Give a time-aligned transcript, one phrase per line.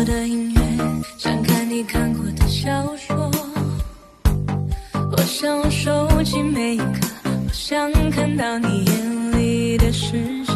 [0.00, 0.60] 我的音乐，
[1.18, 3.30] 想看你看过的小说。
[4.94, 10.54] 我想收集每一刻，我想看到你眼里的世界。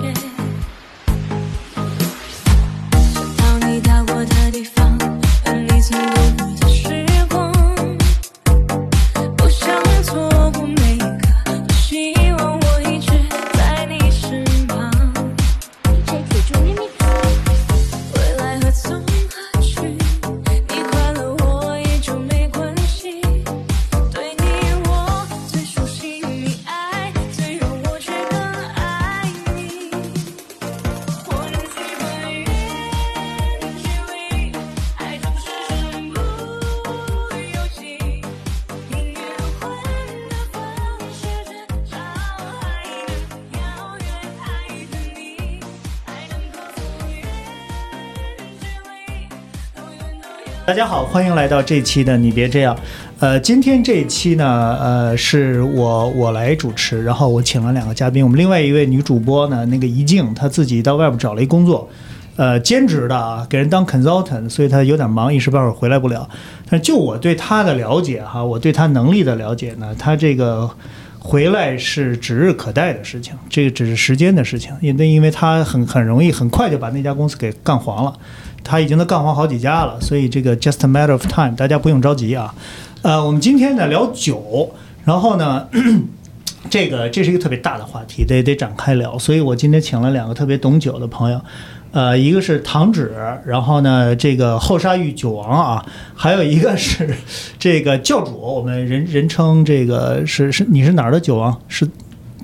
[3.12, 4.98] 想到你到过的地方，
[5.44, 6.23] 和你走过
[50.74, 52.76] 大家好，欢迎来到这期的你别这样。
[53.20, 58.24] 呃，今天这一期呢，呃，是我我来主持，然后我请了两个嘉宾。
[58.24, 61.88] 我们另外一位女主播呢，那个怡静，她自己到外边找了一工作，
[62.34, 66.28] 呃，兼职的啊，给人当 consultant，所以她有点忙，一时半会儿回来不了。
[66.68, 70.68] 但就我对她的了解哈，我对她能力的了解呢，她这个
[71.20, 78.12] 回来是指日可待的事情，这个只是时间的事情，因为因为她很很容易很快就把那家公司给干黄了。
[78.64, 82.52] 他已经都干黄好几家了，所以这个 just a matter of time，大家不用着急啊。
[83.02, 85.68] 呃，我们今天呢聊酒，然后呢，
[86.70, 91.40] 这个这是一个特别大的话题，得得展开聊，所以我今天请了两个特别懂酒的朋友，
[91.92, 97.14] 呃，一个是唐纸，然后呢，这个后沙峪酒王啊，还有一个是
[97.60, 101.60] 这个教主，我们人人称这个是是你是哪儿的酒王？
[101.68, 101.86] 是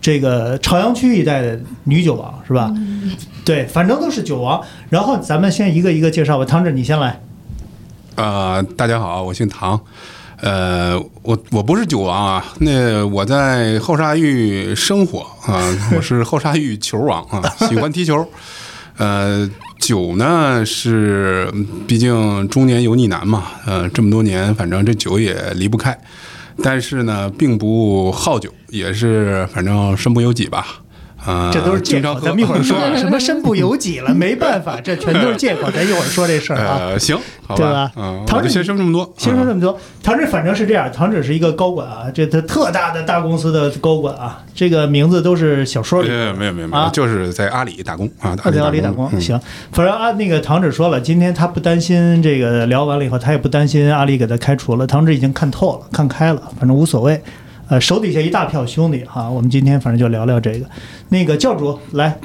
[0.03, 2.73] 这个朝阳区一带的女酒王是吧？
[3.51, 4.63] 对，反正都是酒王。
[4.91, 7.21] 然后咱们先一个一个介绍吧，唐志你先来。
[8.15, 9.81] 呃，大家好，我姓唐，
[10.41, 15.67] 呃，我我不是酒王啊，那我在后沙峪生活啊，
[15.97, 18.25] 我是后沙峪球王啊，喜欢踢球。
[18.99, 21.53] 呃，酒呢是，
[21.89, 25.99] 毕竟中年油腻男嘛，呃，这么多年，反正这酒也离不开，
[26.63, 30.80] 但是呢，并不好酒，也是反正身不由己吧。
[31.25, 35.71] 啊、这都是借口，咱们一会儿说 什么身不由己了，没办法，这全都是借口。
[35.71, 36.79] 咱一会儿说这事儿啊。
[36.81, 37.17] 呃，行，
[37.47, 39.05] 好对吧嗯，唐芷我就先说这么多。
[39.05, 49.39] 嗯先说这么多，唐芷反正是这样，唐芷是一个高管啊，这他特大的大公司的高管啊，这个名字都是小说里没有没有没有啊，就是在阿里打工啊，他在阿里打工，嗯行，
[49.73, 54.87] 反正啊，那个唐芷说了，今天他不担心这个聊完了以后，他也不担心阿里给他开除了。
[54.87, 57.21] 唐芷已经看透了，看开了，反正无所谓。
[57.71, 60.67] 呃，手底下一大票兄弟哈，我们今天反正就聊聊这个。
[61.09, 62.19] 那个教主来，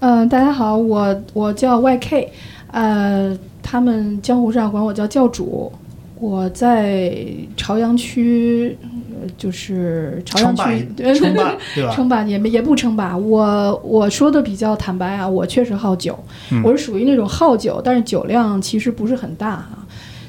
[0.00, 2.26] 嗯、大家好，我我叫 YK，
[2.68, 5.70] 呃，他们江湖上管我叫教主。
[6.18, 7.14] 我在
[7.54, 8.78] 朝阳区，
[9.20, 11.94] 呃就是朝阳称霸区，对称霸 对吧？
[11.94, 13.14] 称霸也没也不称霸。
[13.14, 16.18] 我我说的比较坦白啊，我确实好酒，
[16.50, 19.86] 嗯我是属于那种好酒，但是酒量其实不是很大哈、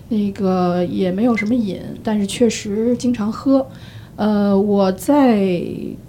[0.10, 3.66] 那个也没有什么瘾，但是确实经常喝。
[4.20, 5.50] 呃，我在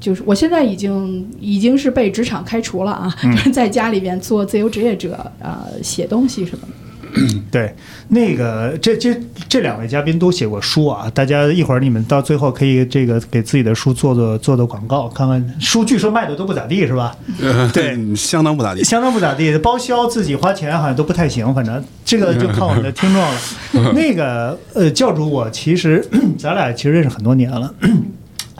[0.00, 6.74] 就是我现在已经已经是被职场开除了啊，嗯就是 在家里边做自由职业者啊、写东西什么的。
[7.50, 7.74] 对，
[8.08, 9.14] 那个这这
[9.48, 17.14] 这两位嘉宾都写过书啊，大家一会儿你们到最后可以这个给自己的书做做做做广告，看看书据说卖的都不咋地是吧？
[17.40, 18.84] 呃对，相当不咋地。
[18.84, 23.92] 相当不咋地，包销自己花钱好像都不太行，反正这个就看我们的听众了。
[23.94, 26.06] 那个呃，教主我其实
[26.38, 27.72] 咱俩其实认识很多年了，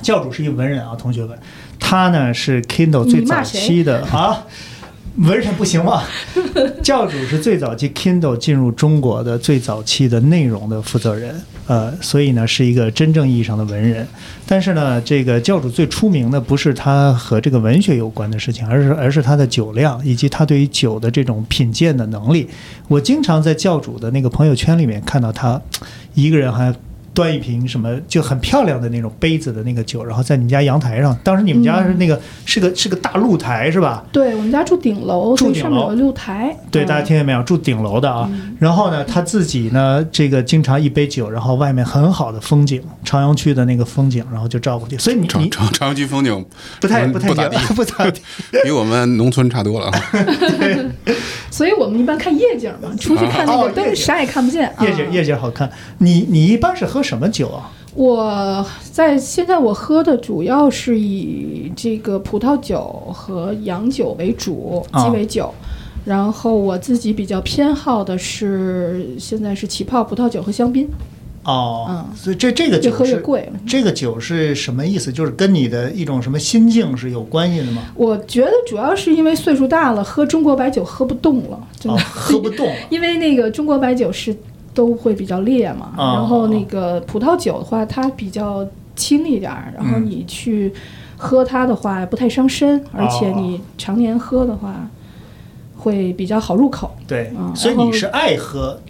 [0.03, 1.39] 教主是一文人啊，同学们，
[1.79, 4.45] 他呢是 Kindle 最早期的 啊。
[5.17, 6.03] 文人不行吗？
[6.83, 14.07] 教主是最早期 Kindle 进入中国的最早期的内容的负责人，呃，所以呢是一个真正意义上的文人。
[14.47, 22.49] 但是呢，这个教主最出名的不是他和这个文学有关的事情，而是而是他的酒量以及他对于酒的这种品鉴的能力。
[22.89, 25.61] 我经常在教主的那个朋友圈里面看到他
[26.15, 26.75] 一个人还。
[27.13, 34.05] 端一瓶什么就很漂亮的那种杯子的那个酒，然后在你们家阳台上，当时你们家是那个、是个是个大露台是吧？
[34.13, 36.57] 对我们家住顶楼，住上面有个露台。
[36.71, 37.43] 对，嗯大家听见没有？
[37.43, 38.31] 住顶楼的啊。
[38.59, 44.97] 然后呢，他自己呢，这个经常一杯酒，然后外面很好的风景，朝阳区的那个风景，然后就照过去。
[44.99, 46.45] 所以你朝你朝朝阳区风景
[46.81, 48.21] 不太嗯不太不咋地 不咋地。
[48.65, 49.91] 比我们农村差多了。
[51.51, 54.73] 所以我们一般看夜景嘛，出去看那个灯啥也看不见。
[54.81, 55.71] 夜景啊夜景好看。
[55.99, 57.71] 你你一般是喝什么酒啊？
[57.95, 62.83] 我在现在我喝的主要是以这个葡萄酒
[63.13, 65.53] 和洋酒为主，啊鸡尾酒。
[66.03, 70.89] 然后我自己比较偏好的是现在是起泡葡萄酒和香槟，
[71.45, 73.53] 哦，嗯所以这这个越酒是喝越贵。
[73.67, 75.13] 这个酒是什么意思？
[75.13, 77.83] 就是跟你的一种什么心境是有关系的吗？
[77.95, 82.75] 我觉得主要是因为岁数大了，喝中国白酒喝不动了，真哦的、，喝不动了。
[82.89, 84.35] 因为那个中国白酒是
[84.81, 88.67] 都会比较烈嘛，哦然后那个葡萄酒的话，它比较
[88.97, 90.73] 轻一点儿，然后嗯你去
[91.19, 94.89] 喝它的话不太伤身，而且哦你常年喝的话
[95.77, 96.91] 会比较好入口。
[97.07, 98.81] 对，嗯所以你是爱喝，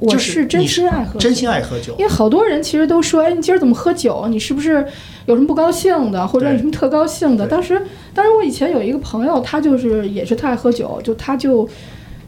[0.00, 1.48] 我就是真心爱喝，真心。
[1.48, 2.04] 爱喝酒因。
[2.04, 4.26] 为好多人其实都说，哎，你今儿怎么喝酒？
[4.28, 4.84] 你是不是
[5.26, 7.46] 有什么不高兴的，或者有什么特高兴的？
[7.46, 7.80] 当时，
[8.12, 11.68] 当时我以前有一个朋友，他就是也是特爱喝酒，就他就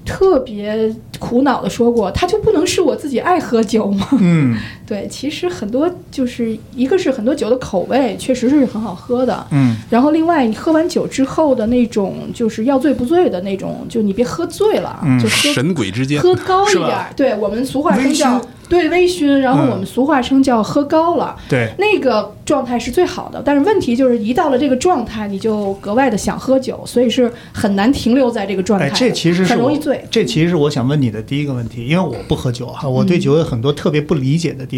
[0.08, 4.08] 特别苦恼的说过，他就不能是我自己爱喝酒吗？
[4.18, 4.56] 嗯
[4.88, 21.34] 对，其实很多就是一个是很多酒的口味确实是很好喝的，嗯，然后另外你喝完酒之后的那种就是要醉不醉的那种，就你别喝醉了，嗯就 喝神鬼之间，喝高一点儿，对我们俗话称叫醺对微醺，然后嗯我们俗话称叫喝高了。
[21.48, 30.04] 对，那个状态是最好的，但是问题就是一到了这个状态，你就格外的想喝酒，所以是很难停留在这个状态哎，这其实是很容易醉。
[30.10, 34.77] 这其实是我想问你的第一个问题，因为我不喝酒哈，我嗯对酒有很多特别不理解的地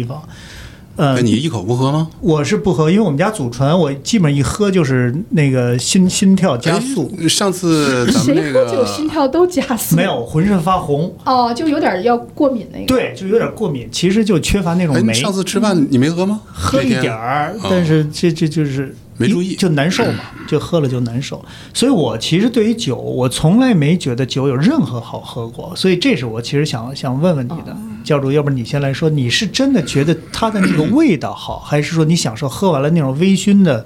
[0.97, 2.09] 呃那，你一口不喝吗？
[2.19, 9.95] 我是不喝，因为我们家祖传，我基本一喝就是那个心心跳加速，哎上次咱们谁喝酒心跳都加速？
[9.95, 11.15] 没有，我浑身发红。
[11.23, 12.85] 哦，就有点要过敏那个。
[12.85, 16.41] 对，就有点过敏，其实就缺乏那种哎，酶你，上次吃饭你没喝吗？
[16.45, 21.43] 喝一点儿哦，但是这这就是没注意就难受嘛，就喝了就难受。
[21.73, 33.85] 所以我其实对于酒，我从来没觉得酒有任何好喝过，所以这是我其实想想问问你的教主，要不然你先来说，你是真的觉得它的那个味道好，还是说你享受喝完了那种微醺的，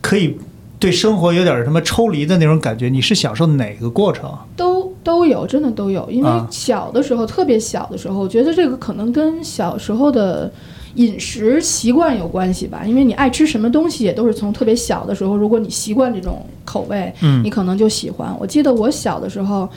[0.00, 0.36] 可以
[0.78, 2.88] 对生活有点什么抽离的那种感觉？
[2.88, 4.30] 你是享受哪个过程？
[4.54, 6.10] 都都有，真的都有。
[6.10, 10.52] 因为啊小的时候，特别小的时候，我觉得这个可能跟小时候的
[10.96, 12.82] 饮食习惯有关系吧。
[12.84, 18.36] 因为你爱吃什么东西，也都是从特别小的时候，如果你习惯这种口味，嗯你可能就喜欢。
[18.38, 19.68] 我记得我小的时候，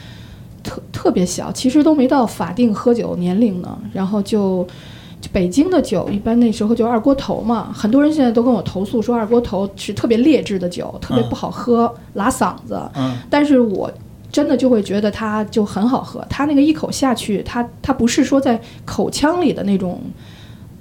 [0.64, 4.68] 特特别小，其实都没到法定喝酒年龄呢，然后就。
[5.22, 12.80] 就北京的酒一般那时候就二锅头嘛，很多人现在都跟我投诉说二锅头是特别劣质的酒，特别不好喝，拉嗓子。
[12.96, 13.92] 嗯但是我
[14.32, 20.00] 真的就会觉得它就很好喝，它那个一口下去，它它不是说在口腔里的那种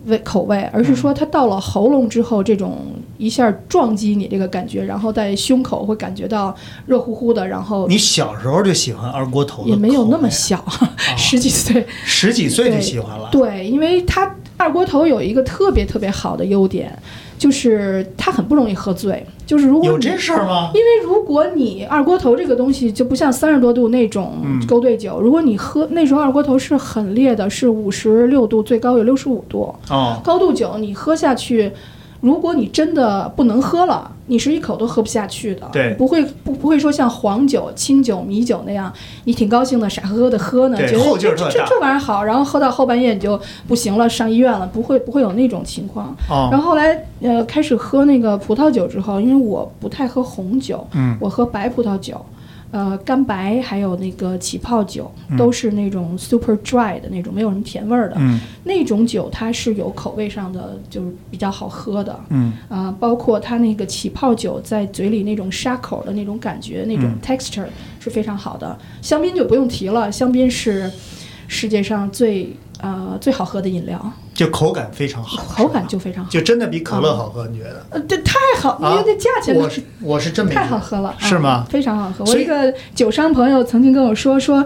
[0.09, 2.79] 味口味，而是说它到了喉咙之后，这种
[3.17, 6.55] 一下撞击你这个感觉，然后在胸口会感觉到
[6.87, 10.65] 热乎乎的，然后你小时候就喜欢二锅头的也没有那么小，
[11.17, 11.87] 十几岁。
[12.05, 13.29] 十几岁就喜欢了。
[13.31, 16.93] 对，因为它二锅头有一个特别特别好的优点，
[17.39, 19.25] 就是它很不容易喝醉。
[19.47, 20.71] 就是如果你有这事儿吗？
[20.75, 31.73] 因为如果你二锅头这个东西就不像三十多度那种嗯勾兑酒，如果你喝那时候二锅头是很烈的，是五十六度，最高有六十五度，哦，高度酒你喝下去。
[32.21, 35.69] 如果你真的不能喝了，你是一口都喝不下去的。
[35.73, 38.93] 对不会不不会说像黄酒、清酒、米酒那样，
[39.25, 46.17] 你挺高兴的，傻呵呵的喝呢，觉得对后劲儿这这这玩意儿好，然后喝到后半夜你就不行了，上医院了，不会不会有那种情况。
[46.31, 52.25] 哦，然后后来呃开始喝那个葡萄酒之后，因为我不太喝红酒，嗯我喝白葡萄酒，
[52.71, 62.21] 呃干白还有那个起泡酒，都是那种 super dry 的那种，没有什么甜味儿的、嗯那种酒，它是有口味上的就是比较好喝的。
[62.29, 67.65] 嗯啊、包括它那个起泡酒在嘴里那种沙口的那种感觉，那种嗯 texture
[67.99, 68.79] 是非常好的。
[69.01, 70.91] 香槟就不用提了，香槟是
[71.47, 76.31] 世界上最呃最好喝的饮料，就口感非常好，口感就非常好。
[76.31, 77.85] 就真的比可乐好喝，你觉得？
[77.91, 81.67] 呃，这太好，因啊为这价钱我是我是真没太好喝了，是吗啊？
[81.69, 82.25] 非常好喝。
[82.25, 84.65] 我一个酒商朋友曾经跟我说说。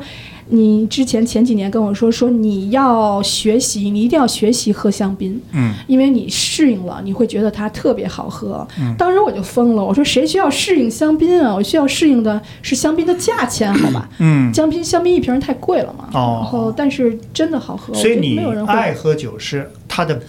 [0.48, 8.66] 你之前前几年跟我说说你要学习，你一定要学习喝香槟，嗯，因为你适应了，你会觉得它特别好喝。
[8.78, 11.54] 嗯当时我就疯了，我说谁需要适应香槟啊？
[11.54, 14.08] 我需要适应的是香槟的价钱，好吧？
[14.18, 18.72] 嗯，香槟香槟一瓶太贵了嘛，哦然后但是真的好喝，所以你没有人会。
[18.72, 20.20] 爱喝酒是它的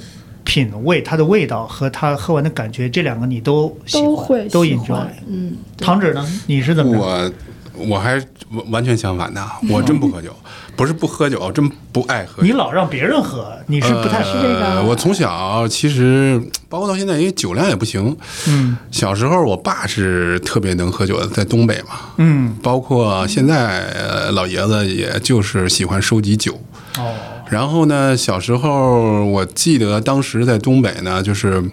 [0.44, 6.26] 品味、它的味道和它喝完的感觉，这两个你都喜欢都会都喜 enjoy 欢。，嗯，对唐指呢？
[6.48, 6.98] 你是怎么？
[6.98, 7.32] 我
[7.76, 8.16] 我还
[8.52, 10.36] 完完全相反的，我真不喝酒，
[10.76, 12.44] 不是不喝酒，真不爱喝酒。
[12.44, 18.16] 你老让别人喝，你是不太是这个呃我从小其实包括到现在，因为酒量也不行。
[18.48, 26.60] 嗯小时候我爸是特别能喝酒的，在东北嘛，嗯包括现在呃老爷子也就是喜欢收集酒。
[26.98, 27.14] 哦
[27.50, 31.64] 然后呢，小时候我记得当时在东北呢，就是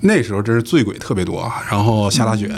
[0.00, 2.50] 那时候真是醉鬼特别多，然后下大雪。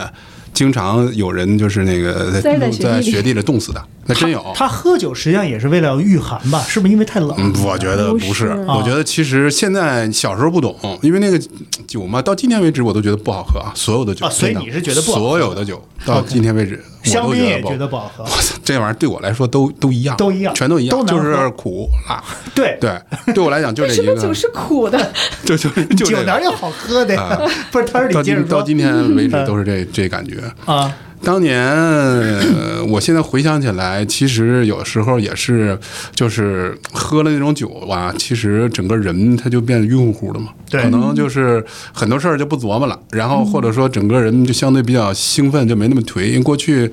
[0.52, 4.44] 经常有人就是那个在在雪地里冻死的，那真有。
[4.54, 6.60] 他喝酒实际上也是为了御寒吧？
[6.68, 7.34] 是不是因为太冷？
[7.38, 11.40] 嗯，我觉得不是，不是我觉得其实现在小时候不懂，因为那个
[11.86, 18.28] 酒嘛，到今天为止我都觉得不好喝啊，所有的酒啊所以你是觉得不好喝所有的酒到今天为止，我香槟也都觉得不好喝我。
[18.28, 22.22] 操，这玩意儿对我来说都都一样，都一样全都一样，都就是苦辣。
[22.54, 23.00] 对，对，
[23.34, 25.12] 对我来讲就这一个，什么酒是苦的？
[25.44, 26.22] 就就是就这个。
[26.22, 27.42] 酒哪有好喝的呀啊？
[27.70, 30.36] 不是，他是到你接着说今到今天为止嗯都是这这感觉。
[30.64, 35.78] 啊，当年，呃我现在回想起来，其实有时候也是，
[36.14, 40.48] 就是喝了那种酒吧，其实整个人他就变得晕乎乎的嘛。
[40.70, 46.24] 对可能就是很多事儿就不琢磨了，然后或者说整个人就相对比较兴奋，就没那么颓。
[46.26, 46.90] 因为过去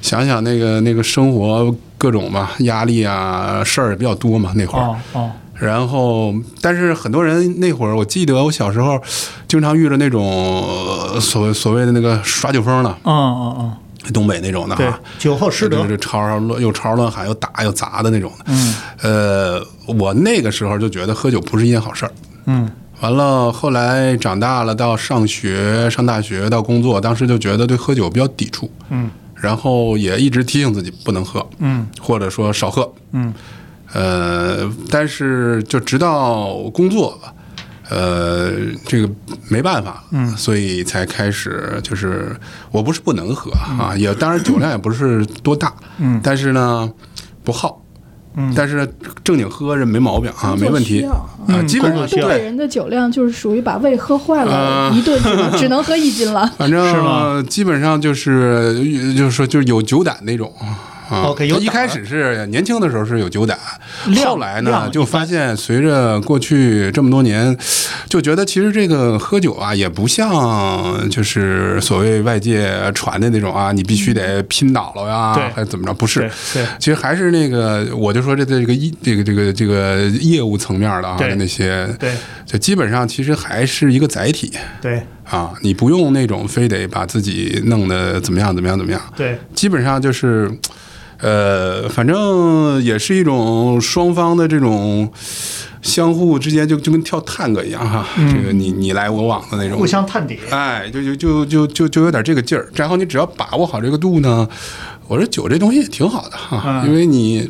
[0.00, 4.82] 想想那个那个生活各种吧压力啊事儿也比较多嘛那会儿。
[4.82, 5.30] 哦哦，
[5.62, 9.00] 然后，但是很多人那会儿，我记得我小时候
[9.46, 13.56] 经常遇着那种呃所谓所谓的那个耍酒疯的，嗯嗯
[14.04, 18.44] 嗯，东北那种的哈，，酒后失德就，是吵吵乱又吵吵乱喊又打又砸的那种的。
[18.48, 18.74] 嗯。
[19.02, 22.12] 呃，我那个时候就觉得喝酒不是一件好事儿。
[22.46, 22.68] 嗯。
[23.00, 29.08] 完了，后来长大了，到上学、上大学、到工作，当时就觉得对喝酒比较抵触，嗯。
[29.36, 31.86] 然后也一直提醒自己不能喝，嗯。
[32.00, 32.92] 或者说少喝。
[33.12, 33.32] 嗯
[33.92, 37.18] 呃，但是就直到工作，
[37.90, 38.50] 呃，
[38.86, 39.08] 这个
[39.48, 42.34] 没办法，嗯，所以才开始就是
[42.70, 46.90] 我不是不能喝啊，也当然酒量也不是多大，嗯但是呢
[47.44, 47.78] 不好。
[48.34, 48.90] 嗯但是
[49.22, 51.06] 正经喝着没毛病啊，没问题
[51.68, 56.50] 基本上东北人的酒量就是属于把胃喝坏了，呃一顿只能只能喝一斤了。
[56.56, 58.74] 反是吗正基本上就是
[59.14, 60.50] 就是说就是有酒胆那种
[61.08, 61.22] 啊。
[61.24, 63.58] OK，有一开始是年轻的时候是有酒胆，
[64.24, 67.56] 后来呢就发现随着过去这么多年，
[68.08, 75.94] 就觉得其实这个喝酒啊也不像就是所谓外界传的那种啊，你必须得拼倒了呀，还是怎么着？
[75.94, 76.30] 不是。
[76.78, 82.12] 其实还是那个，我就说这这个一这个这个这个业务层面的啊那些，对。
[82.44, 84.52] 就基本上其实还是一个载体。
[84.80, 85.02] 对。
[85.30, 90.50] 啊，你不用那种非得把自己弄得怎么样怎么样怎么样，对，基本上就是，
[91.22, 95.10] 呃，反正也是一种双方的这种
[95.80, 102.68] 相互之间就就跟跳探戈一样哈，这个你你来我往的那种，嗯互相探底，哎，就就就就就就有点这个劲儿。
[102.74, 104.46] 然后你只要把握好这个度呢，
[105.08, 107.48] 我说酒这东西也挺好的哈，嗯因为你。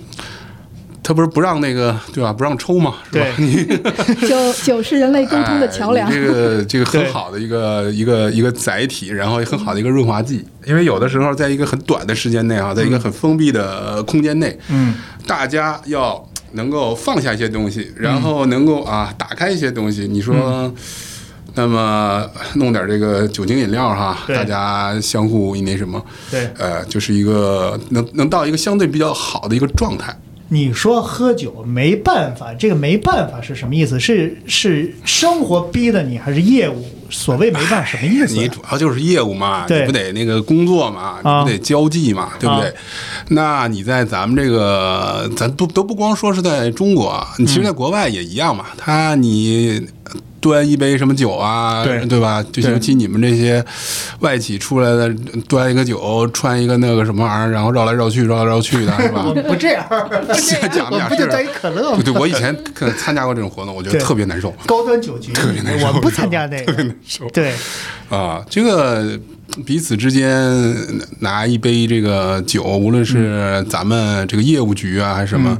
[1.02, 2.32] 他不是不让那个对吧？
[2.32, 3.26] 不让抽嘛，是吧？
[3.38, 3.64] 你
[4.28, 6.12] 酒酒是人类沟通的桥梁哎。
[6.14, 10.44] 这个这个很好的一个一个一个载体，然后也很好的一个润滑剂。
[10.64, 14.94] 因为有的时候在一个很短的时间内啊，在一个很封闭的空间内，嗯
[15.26, 20.06] 大家要能够放下一些东西，然后能够啊打开一些东西。
[20.06, 20.72] 你说。
[21.54, 26.48] 那么弄点这个酒精饮料哈，大家相互那什么，对。
[26.56, 30.16] 呃，就是一个能能到一个相对比较好的一个状态。
[30.52, 33.98] 你说喝酒没办法，这个没办法是什么意思？
[33.98, 36.84] 是是生活逼的你，还是业务？
[37.08, 38.34] 所谓没办法什么意思？
[38.34, 42.74] 你主要就是业务嘛，你不得那个工作嘛，啊你不得交际嘛，对不对啊？
[43.28, 48.66] 那你在咱们这个，咱不都不光说是在中国啊，你其实在国外也一样嘛。
[48.76, 49.86] 他你
[50.42, 52.42] 端一杯什么酒啊，对对吧？
[52.52, 53.64] 就对尤其你们这些
[54.18, 55.08] 外企出来的，
[55.48, 59.32] 端一个酒，穿一个那个什么玩意儿，然后绕来绕去，绕来绕去的，是吧我？
[59.42, 59.86] 不这样，
[60.74, 62.02] 讲不就带一可乐吗？
[62.04, 64.50] 对，我以前可参加过这种活动，我觉得特别难受。
[64.66, 66.64] 高端酒局，特别难受我不参加那个。
[66.64, 67.54] 特别难受对，
[68.08, 69.16] 啊，这个
[69.64, 70.74] 彼此之间
[71.20, 75.56] 拿一杯这个酒，无论是咱们这个业务局啊，还是什么，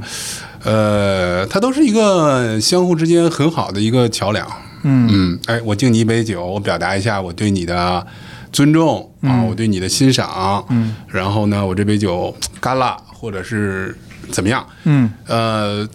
[0.63, 4.45] 呃，它都是一个相互之间很好的一个桥梁。
[4.83, 8.05] 嗯嗯，哎，我敬你一杯酒，我表达一下我对你的
[8.51, 10.63] 尊重啊，我对你的欣赏。
[10.69, 13.97] 嗯，然后呢，我这杯酒干了，或者是
[14.31, 15.87] 怎么样，嗯呃，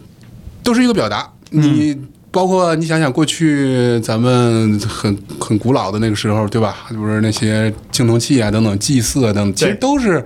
[0.63, 1.29] 都是一个表达。
[1.51, 1.97] 你
[2.31, 6.77] 包括你想想，过去咱们很很古老的那个时候，对吧？
[6.91, 10.23] 就是那些青铜器啊等等，祭祀啊等等，其实都是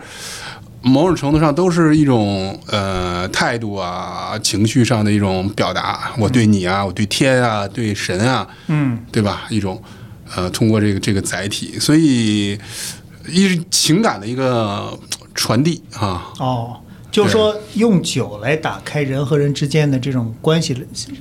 [0.83, 6.13] 某种程度上都是一种呃态度啊、情绪上的一种表达。
[6.19, 9.45] 我对你啊，我对天啊，对神啊，嗯对吧？
[9.49, 9.81] 一种
[10.35, 12.59] 呃，通过这个这个载体，所以
[13.29, 14.99] 一是情感的一个
[15.35, 16.33] 传递啊。
[16.39, 16.77] 哦，
[17.11, 20.75] 就是说用酒来打开人和人之间的这种关系，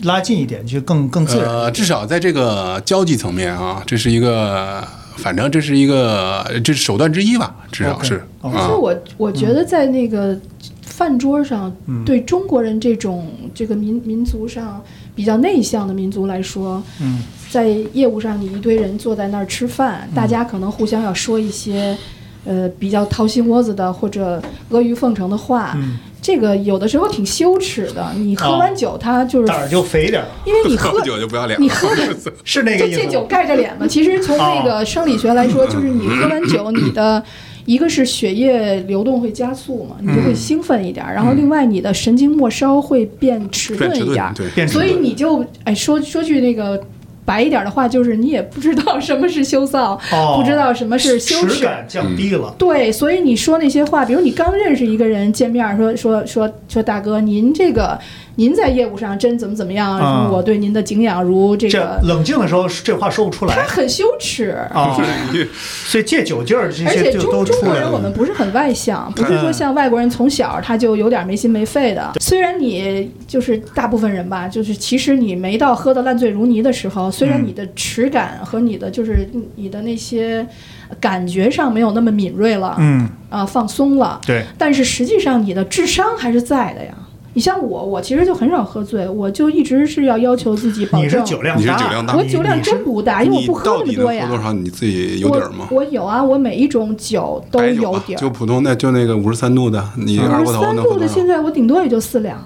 [0.03, 1.47] 拉近一点，就更更自然。
[1.47, 4.87] 呃，至少在这个交际层面啊，这是一个，
[5.17, 8.71] 反正这是一个，这是手段之一吧，至少是其实。
[8.79, 10.37] 我我觉得在那个
[10.81, 12.03] 饭桌上，嗯。
[12.05, 14.81] 对中国人这种这个民民族上
[15.15, 17.21] 比较内向的民族来说，嗯。
[17.49, 21.97] 在业务上你一堆人坐在那儿吃饭，大家可能互相要说一些
[22.45, 28.11] 呃比较掏心窝子的或者阿谀奉承的话，嗯，这个有的时候挺羞耻的。
[28.15, 31.59] 你喝哦完酒，他就是、胆儿就肥点儿，因为你喝 喝酒就不要脸。
[31.59, 31.89] 你喝
[32.45, 33.03] 是那个意思吗。
[33.03, 33.87] 就借酒盖着脸嘛。
[33.87, 37.23] 其实从那个生理学来说，就是你喝完酒，你的
[37.65, 44.33] 一个是血液流动会加速嘛，你就会兴奋一点儿，然后另外你的神经末梢会变迟钝一点
[44.67, 46.79] 所以你就哎说说句那个。
[47.31, 51.55] 白一点的话，就是你也不知道什么是羞臊，哦不知道什么是羞耻。
[51.55, 52.53] 耻感降低了。
[52.57, 57.97] 对，所以你说那些话，比如你刚认识一个人见面，说说说说大哥，您这个
[58.41, 64.57] 您在业务上真怎么怎么样，什么我对您的敬仰如这这个，冷静的时候，这话说不出来他很羞耻。
[64.73, 64.97] 啊，
[65.85, 67.79] 所以借酒劲儿这而且些就中中国都出来了。
[67.81, 72.13] 人我们不是很外向，不是说像外国人从小他就有点没心没肺的。
[72.19, 80.43] 虽然你就是大部分人吧，就是其实你没到喝的烂醉如泥的时候，虽然你的耻感和你的就是你的那些
[80.99, 86.91] 感觉上没有那么敏锐了，嗯，啊放松了，对，但是实际上你的智商还是在的呀。
[87.33, 91.05] 你像我，我其实就很少喝醉，我就一直是要要求自己保证。
[91.05, 94.27] 你是酒量你是大，酒量大我酒量真不大，因为我不喝那么多呀。
[94.27, 94.51] 喝多少？
[94.51, 95.67] 你自己有底儿吗？
[95.71, 98.17] 我我有啊，我每一种酒都有底儿。
[98.17, 100.93] 就普通的，就那个五十三度的，你二锅头五十三能喝多少？
[100.93, 102.45] 度的现在我顶多也就四两。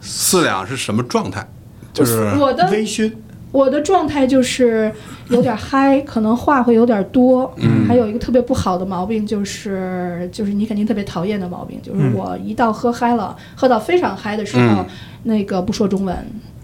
[0.00, 1.46] 四两是什么状态？
[1.94, 3.10] 就是我的微醺，
[3.56, 4.92] 我的状态就是
[5.30, 7.50] 有点嗨，可能话会有点多。
[7.56, 14.86] 嗯还有一个特别不好的毛病就是，就是你肯定特别讨厌的毛病，就是嗯我一到喝嗨了，喝到非常嗨的时候，嗯
[15.22, 16.14] 那个不说中文，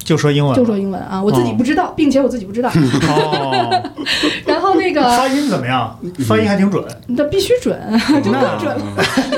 [0.04, 2.68] 就说英文，就说英文啊，我自己不知道，并且我自己不知道。
[3.08, 3.82] 哦，
[4.44, 5.98] 然后那个发音怎么样？
[6.28, 7.80] 发音还挺准，你的必须准，
[8.22, 8.76] 就更准。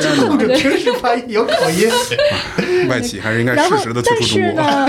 [0.00, 1.88] 就控制平时发音有口音。
[2.88, 4.52] 外企还是应该然后适时的，退但出中是。
[4.54, 4.86] 呢，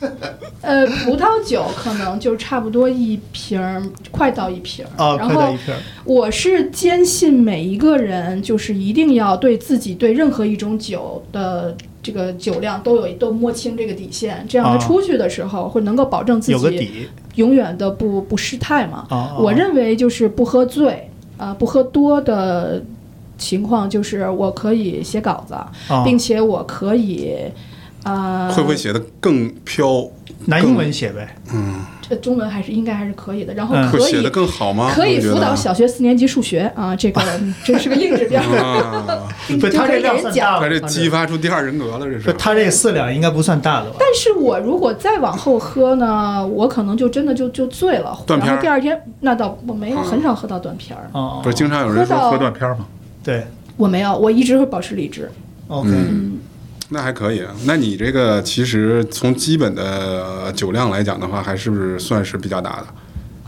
[0.62, 4.90] 呃，葡萄酒可能就差不多一瓶儿，快到一瓶儿。
[4.96, 5.74] 哦，然后快到一瓶。
[6.04, 19.06] 我是坚信每一个人就是一定要对自己对任何一种酒的这个酒量都有都摸清这个底线，这样他啊出去的时候会能够保证自己永远的不不失态嘛。
[19.10, 19.36] 啊！
[19.38, 22.82] 我认为就是不喝醉啊、不喝多的
[23.38, 27.34] 情况，就是我可以写稿子，啊并且我可以。
[28.04, 30.08] 啊、会不会写的更飘？
[30.46, 31.36] 拿英文写呗。
[31.52, 34.90] 嗯，这中文还是应该还是可以的，然后嗯可以、会写的更好吗？
[34.94, 37.20] 可以辅导小学四年级数学啊，这个
[37.62, 39.04] 这是个硬指标，啊，
[39.60, 40.32] 不，他这就可以给人讲。
[40.32, 40.60] 量算大了。
[40.62, 42.32] 他这激发出第二人格了，这不，是。
[42.38, 43.96] 他这四两应该不算大的吧？
[44.00, 52.86] 但是我如果再往后喝呢，我可能就真的就就醉了，断片儿然后第二天那倒我没有嗯很少喝到断片儿，哦，不是经常有人说喝到喝断片儿吗？
[53.22, 53.44] 对
[53.76, 55.30] 我没有，我一直会保持理智。
[55.68, 56.38] ，OK，嗯，
[56.90, 57.40] 那还可以。
[57.40, 57.54] 啊。
[57.64, 62.86] 那你这个其实从基本的酒量来讲的话，还是不是算是比较大的？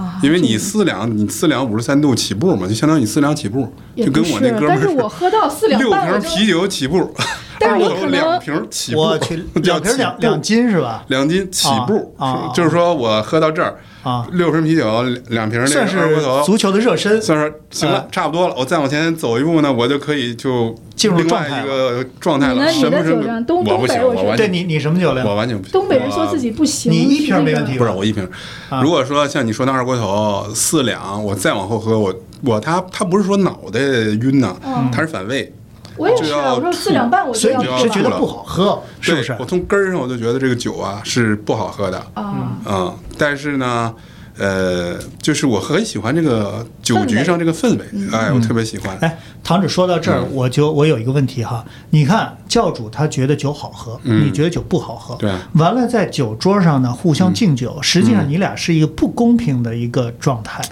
[0.03, 7.15] 啊，因为你四两，你四两五十三度起步嘛，就相当于你四两起步，就跟我那哥，们但是儿我喝到四两六瓶啤酒起步，
[7.62, 11.05] 但是我可能两瓶起步，我去， 两瓶两两斤是吧？
[11.09, 17.20] 两斤起步，啊啊就是说我喝到这儿，啊，六瓶啤酒，两两瓶那算个二锅是头，足球的热身。
[17.22, 18.55] 算是行了啊，差不多了。
[18.57, 22.55] 我再往前走一步呢，我就可以就进入另外状态一个状态了。
[22.55, 23.46] 你呢什么什么你的酒量？
[23.46, 25.27] 东我不行，东北我是我完全对你，你什么酒量？
[25.27, 25.72] 我完全不行。
[25.72, 28.29] 东北人说自己不行，你一瓶没问题不是我一瓶。
[28.68, 35.53] 啊如果说像你说那二锅头四两，我再往后喝，我我他他不是说脑袋晕呐，嗯他是反胃。
[35.97, 37.49] 我也是啊，我说四两半我是
[37.91, 39.37] 觉得不好喝，是不是？
[39.39, 41.99] 我从根儿上我就觉得这个酒啊是不好喝的。
[42.15, 42.59] 啊。
[42.65, 43.95] 嗯，但是呢，
[44.39, 48.97] 呃，就是我很喜欢这个酒局上这个氛围，哎，我特别喜欢。
[49.01, 60.63] 哎，堂主说到这儿，嗯我就我有一个问题哈，你看教主他觉得酒好喝，嗯你觉得酒不好喝，对完了在酒桌上呢互相敬酒，实际上你俩是一个不公平的一个状态。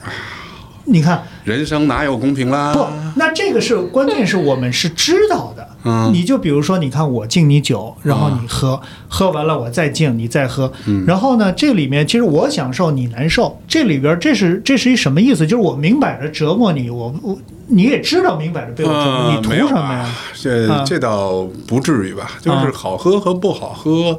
[0.87, 2.73] 你看，人生哪有公平啦？
[2.73, 2.87] 不，
[3.17, 5.67] 那这个是关键，是我们是知道的。
[5.83, 10.71] 嗯你就比如说，你看我敬你酒，然后你喝，喝完了我再敬，你再喝。
[10.87, 13.59] 嗯然后呢，这里面其实我享受，你难受。
[13.67, 15.47] 这里边这是这是一什么意思？
[15.47, 17.37] 就是我明摆着折磨你，我我
[17.67, 20.17] 你也知道明摆着被我折磨，呃你图什么呀啊？
[20.35, 24.19] 这啊这倒不至于吧，就是啊好喝和不好喝。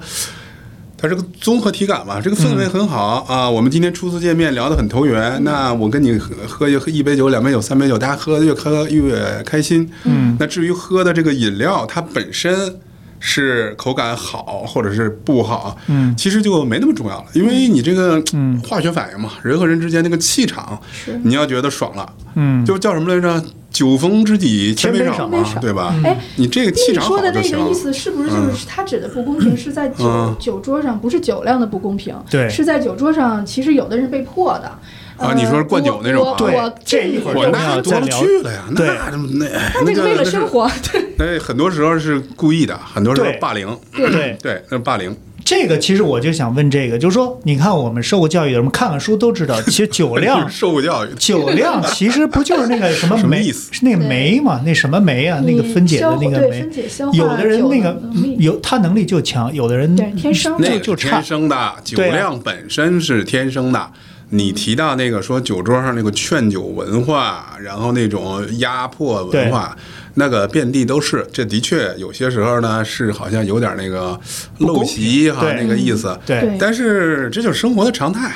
[1.01, 3.49] 它是个综合体感嘛，这个氛围很好、啊。
[3.49, 5.43] 我们今天初次见面，聊得很投缘。
[5.43, 9.89] 那我跟你喝喝一喝一杯酒、两杯酒、三杯酒，大家喝的越喝越开心。
[10.03, 12.75] 嗯那至于喝的这个饮料，它本身
[13.19, 23.43] 是口感好或者是不好，嗯其实就没那么重要了，因为你这个嗯化学反应嘛，人和人之间那个气场，是你要觉得爽了，嗯，就叫什么来着？
[23.71, 25.95] 酒逢知己千杯少嘛，对吧？
[26.03, 27.73] 哎，你这个气场好就行说的那个意。
[27.73, 34.71] 思是不是就是他指的不公平是在酒、嗯酒桌上，不是酒量的不公平，对是在酒桌上，其实有的人被迫的。
[35.17, 36.35] 啊，你说灌酒那种啊？
[36.37, 45.15] 对我这一会儿那多了去了呀，对那那他那个为了生， 活，对那那很多时候是故意的，很多时候对霸凌，对对，那是霸凌。
[45.43, 53.21] 这个其实我就想问这个，就是说，你看我们受过教育的人，我们看看书都知道，其实酒量 受过教育，酒量其实不就是那个什么 酶？
[53.21, 54.61] 什么意思是那个酶嘛？
[54.65, 55.41] 那什么酶啊？
[55.45, 56.69] 那个分解的那个酶
[57.13, 58.01] 有的人那个
[58.37, 61.23] 有他能力就强，有的人对天生就就差天。
[61.23, 63.89] 生的，酒量本身是天生的。
[64.33, 69.75] 你提到那个说酒桌上那个劝酒文化，然后那种压迫文化，
[70.15, 71.25] 那个遍地都是。
[71.31, 74.19] 这的确有些时候呢是好像有点那个
[74.59, 75.61] 陋习哈对。
[75.61, 76.17] 那个意思。
[76.25, 76.57] 对对。
[76.59, 78.31] 但是这就是生活的常态。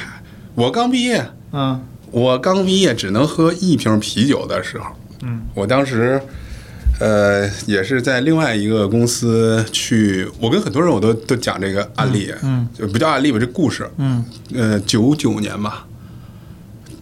[0.55, 1.81] 我刚毕业，嗯。
[2.11, 4.85] 我刚毕业只能喝一瓶啤酒的时候，
[5.23, 6.21] 嗯，我当时，
[6.97, 14.23] 呃，也是在另外一个公司去，我跟很多人我都都讲这个案例，嗯，就不叫案例吧，这故事，嗯。
[14.53, 15.85] 呃，九九年吧，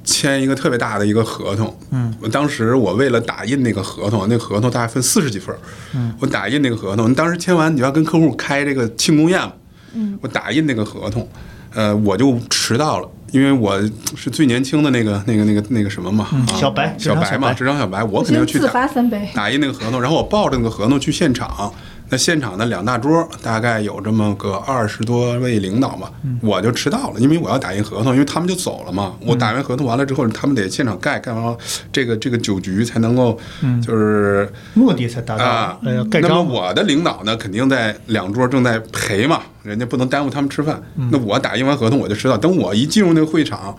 [0.03, 5.55] 签一个特别大的一个合同，嗯，我当时我为了打印那个合同，那合同大概分四十几份，
[5.93, 9.53] 嗯，我打印那个合同，当时签完你要跟客户开这个庆功宴嘛，
[9.93, 11.27] 嗯，我打印那个合同，
[11.73, 13.81] 呃，我就迟到了，因为我
[14.15, 16.27] 是最年轻的那个那个那个那个什么嘛，
[16.59, 18.87] 小白小白嘛，职场小白我肯定要去打
[19.33, 21.73] 打印那个合同，然后我抱着那个合同去现场。
[22.09, 26.09] 那现场的两大桌，大概有这么个二十多位领导嘛，
[26.41, 29.15] 我就迟到了，因为我要打印合同，因为他们就走了嘛。
[29.25, 31.57] 我打完合同完了之后，他们得现场盖，盖完了
[31.91, 33.39] 这个这个酒局才能够，
[33.81, 36.43] 就是目的才达到啊，那么。
[36.43, 40.79] 我的领导呢，肯定在两桌正在陪嘛，人家不能耽误他们吃饭。
[40.95, 43.75] 嗯那我打印完合同我就迟到，等我一进入那个会场，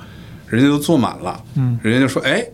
[0.49, 2.45] 人家都坐满了，嗯人家就说：“哎，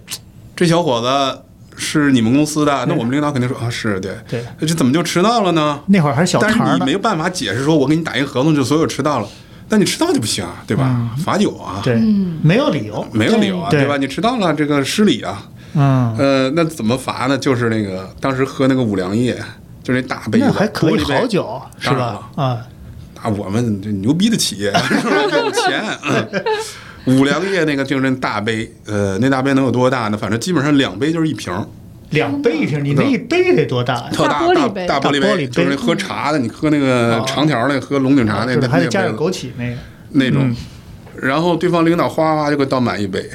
[0.54, 1.42] 这小伙子
[1.81, 5.81] 是你们公司的？”那我们领导肯定说：“啊，是对。”对，这怎么就迟到了呢？
[5.87, 9.29] 那会儿还是小但是你没，有办法解释说，我给你打印合同就所有迟到了，
[9.69, 11.11] 但你迟到就不行啊，对吧？
[11.25, 11.97] 罚酒啊，对，
[12.43, 13.05] 没有理由。
[13.12, 13.97] 没有理由啊，对对吧？
[13.97, 15.49] 你迟到了，这个失礼啊。
[15.75, 17.38] 嗯，呃，那怎么罚呢？
[17.38, 19.35] 就是那个当时喝那个五粮液，
[19.83, 22.29] 就是那大杯还可以好酒是吧？
[22.37, 22.59] 啊，
[23.23, 25.16] 那，我们这牛逼的企业是吧？
[25.38, 25.83] 有钱。
[27.06, 30.16] 嗯五粮液那个就是那大杯，呃，那大杯能有多大呢？
[30.16, 31.66] 反正基本上两杯就是一瓶儿，
[32.10, 34.08] 两杯一瓶，你那一杯得多大呀？
[34.12, 39.76] 特大大大玻璃杯大玻璃大玻璃杯就是那喝茶的，你喝那个哦长条的，喝龙井茶那就是那还得加点那个枸杞那个。
[40.12, 40.56] 那种嗯。
[41.22, 43.28] 然后对方领导哗哗就给倒满一杯，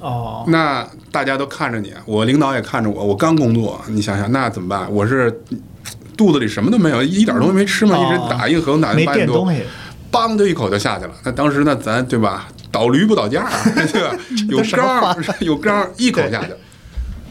[0.00, 4.90] 哦，那大家都看着你，我领导也看着我，我刚工作，你想想那怎么办？
[4.92, 5.42] 我是
[6.16, 9.62] 肚子里什么都没有，一点东西没吃嘛，哦一直打印合同打没印八点多垫东，西，
[10.12, 11.12] 梆就一口就下去了。
[11.24, 12.48] 那当时那，咱对吧？
[12.70, 13.50] 倒驴不倒架儿，
[13.92, 14.16] 对吧？
[14.48, 16.50] 有缸儿有缸儿，一口下去，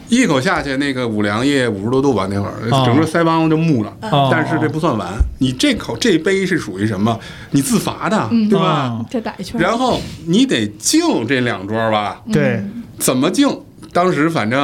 [0.08, 3.96] 一口下去，那个五粮液五十多度吧，那会儿哦整个腮帮子就木了。
[4.10, 7.18] 哦但是这不算完，你这口这杯是属于什么？
[7.52, 8.88] 你自罚的，对吧？
[8.88, 12.20] 哦再打一圈，然后你得敬这两桌吧？
[12.32, 12.62] 对，
[12.98, 13.48] 怎么敬？
[13.92, 14.60] 当时反正，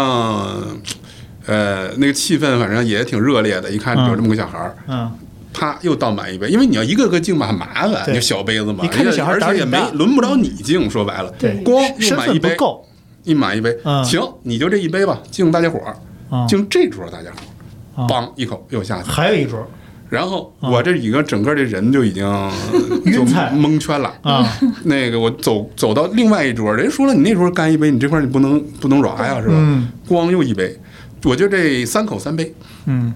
[1.46, 3.68] 呃，那个气氛反正也挺热烈的。
[3.70, 5.10] 一看有这么个小孩儿，嗯，
[5.58, 8.12] 啪又倒满一杯，因为你要一个个敬吧很麻烦，对。
[8.14, 11.54] 你小杯子嘛，你看这小孩而且也没轮不着你敬，说白了，对。
[11.64, 12.86] 光又满一杯，够。
[13.24, 14.04] 一满一杯，嗯。
[14.04, 15.96] 行，你就这一杯吧，敬大家伙儿，
[16.28, 19.66] 啊，敬这桌大家伙啊儿，梆一口又下去，还有一桌。
[20.08, 22.24] 然后我这几个整个这人就已经
[23.12, 23.24] 就
[23.56, 24.14] 蒙圈了。
[24.22, 24.46] 啊，
[24.84, 29.54] 那个我走走到另外一桌，人说了，你那桌干一杯，你这块儿你不能不能软呀，是吧？
[29.56, 29.88] 嗯。
[30.06, 30.78] 光又一杯，
[31.24, 33.12] 我就这三口三杯，嗯，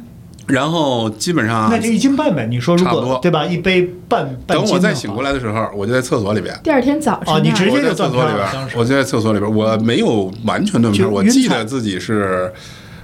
[0.51, 2.47] 然后基本上那就一斤半呗。
[2.51, 3.45] 你说如差不多果对吧？
[3.45, 6.59] 一杯半半等我再醒过来的时候，我就在厕所里边。
[6.63, 12.53] 第二天早晨哦你啊直接就在厕所里边我就在厕所里边，我没有完全断片，我记得自己是，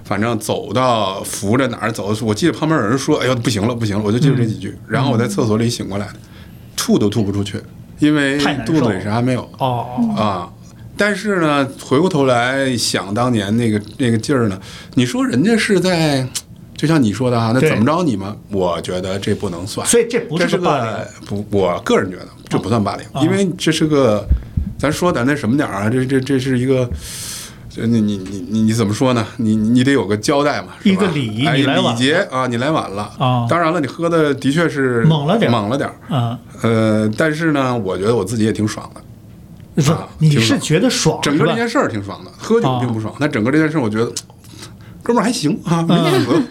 [0.05, 6.15] 反正走到扶着哪儿走，我记得旁边有人说：“哎呦，不行了，不行了！”我就记住这几嗯句，然后我在厕所里醒过来的，
[6.77, 7.61] 吐都吐不出去，
[7.99, 10.49] 因为肚子里啥没有哦，啊。
[10.99, 14.59] 但是呢，回过头来想当年那个那个劲儿呢，
[14.95, 16.27] 你说人家是在，
[16.77, 18.37] 就像你说的哈，那怎么着你们？
[18.51, 20.91] 我觉得这不能算，所以这不这是是个霸凌。
[20.91, 24.25] 个不，我个人觉得这不算霸凌，啊因为这是个，
[24.79, 26.89] 咱说点那什么点儿啊，这这这是一个。
[27.69, 29.27] 这你你你你你怎么说呢？
[29.37, 30.95] 你你得有个交代嘛，是吧？
[30.95, 33.03] 一个礼仪来晚礼节啊，你来晚了。
[33.19, 35.53] 啊当然了，你喝的的确是猛了点儿。
[35.53, 36.17] 猛了点儿。
[36.17, 39.01] 啊，呃，但是呢，我觉得我自己也挺爽的。
[39.75, 41.21] 不是啊你是觉得爽？
[41.21, 44.11] 整个这件事儿挺爽的，喝酒啊并不爽，但整个这件事儿我觉得，
[45.07, 46.43] 哥们儿还行啊，没死，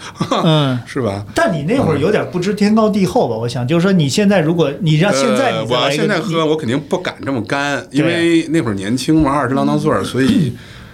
[0.46, 0.80] 嗯。
[0.86, 1.26] 是吧？
[1.36, 3.36] 但你那会儿有点不知天高地厚吧？
[3.36, 10.54] 我想就是说，你现在如果你让现在我一个你现在喝，我肯定不敢这么干，因为那会儿年轻嘛，二十郎当岁儿，所以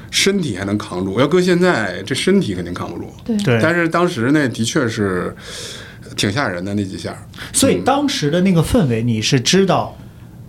[0.09, 1.19] 身体还能扛住。
[1.19, 3.13] 要搁现在，这身体肯定扛不住。
[3.23, 5.35] 对对，但是当时那，的确是
[6.15, 7.15] 挺吓人的那几下。
[7.53, 9.95] 所以当时的那个氛围，你是知道，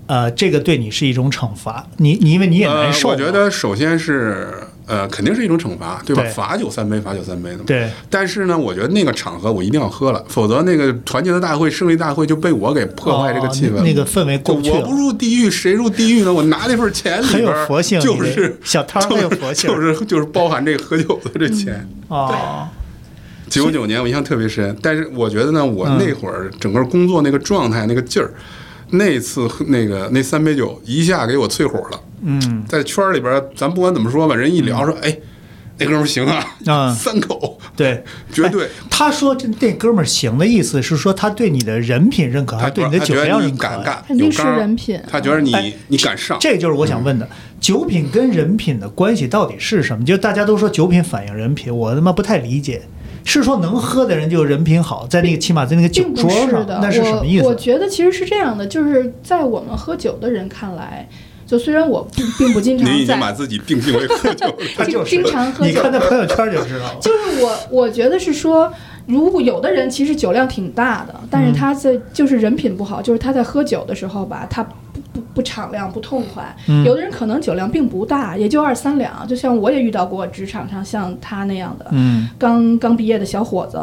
[0.07, 3.15] 呃，这个对你是一种惩罚，你你因为你也难受、呃。
[3.15, 4.49] 我觉得首先是
[4.93, 6.23] 呃，肯定是一种惩罚，对吧？
[6.23, 7.65] 对罚酒三杯，罚酒三杯的嘛。
[7.67, 16.31] 对但是呢，我觉得那个场合我一定要喝了，否则那个团结的大会、胜利大会就被我给破坏这个气氛那个氛围过不去我不入地狱，谁入地狱呢？
[16.31, 21.89] 我拿那份钱里很有佛性就是小摊儿很有佛性就是 就是包含这个喝酒的这钱。
[22.09, 22.69] 哦，
[23.49, 28.31] 九九年我印象特别深，但是我觉得呢，我嗯那会儿整个工作那个状态、那个劲儿，
[28.91, 31.99] 那次喝那个那三杯酒一下给我淬火了。
[32.23, 35.17] 嗯在圈儿里边儿，咱不管怎么说吧，人一聊说，哎，
[35.79, 38.69] 那哥们儿行啊，啊 三口对， 绝对。
[38.91, 43.71] 他说这那哥们儿行的意思是说他对你的人品认可，还他是对你的酒量认可呀？
[43.77, 47.29] 敢干，肯定是人品他觉得你哎你敢上，这就是我想问的，
[47.61, 50.05] 酒品跟人品的关系到底是什么？
[50.05, 52.83] 就大家都说酒品反映人品，我他妈不太理解。
[53.25, 57.55] 是说能喝的人就人品好，在那个起码在那个酒桌上，是的，那是什么意我我？
[57.55, 61.09] 觉得其实是这样的，就是在我们喝酒的人看来，
[61.53, 64.47] 就虽然我并并不经常你已经把在，自己定性为喝酒。
[64.75, 66.97] 他就是经常喝酒你看他朋友圈就知道了。
[66.99, 68.73] 就是我我觉得是说，
[69.07, 74.73] 如果有的人其实酒量挺大的，但是他在就是人品不好，就是他在喝酒的时候吧，他不
[75.13, 76.57] 不不敞亮不痛快。
[76.69, 83.79] 嗯有的人可能酒量并不大，也就二三两，就像我也遇到过职场上像他那样的，嗯刚刚毕业的小伙子，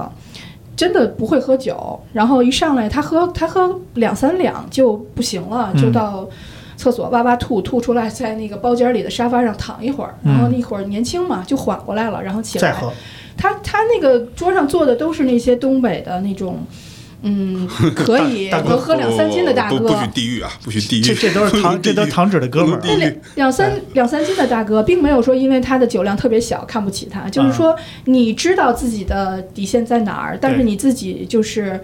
[0.75, 6.27] 真的不会喝酒，然后一上来他喝他喝两三两就不行了，嗯就到
[6.79, 12.61] 厕所哇哇吐，吐出来在那个包间里的沙发上躺一会儿，然后那会儿年轻嘛就缓过来了，然后起来。
[12.61, 12.89] 再喝，
[13.35, 16.65] 他他那个桌上坐的都是那些东北的那种。
[17.21, 21.01] 嗯， 可以能喝两三斤的大哥，不不许地狱啊，不许地狱。
[21.01, 22.79] 这这都是糖，这都是糖纸的哥们儿啊。
[22.81, 23.19] 不能地狱。
[23.35, 31.77] 两三两三斤的大哥，并没有说因为他的酒量特别小看不起他，就是说你知道自己的底线在哪儿，但是你自己就是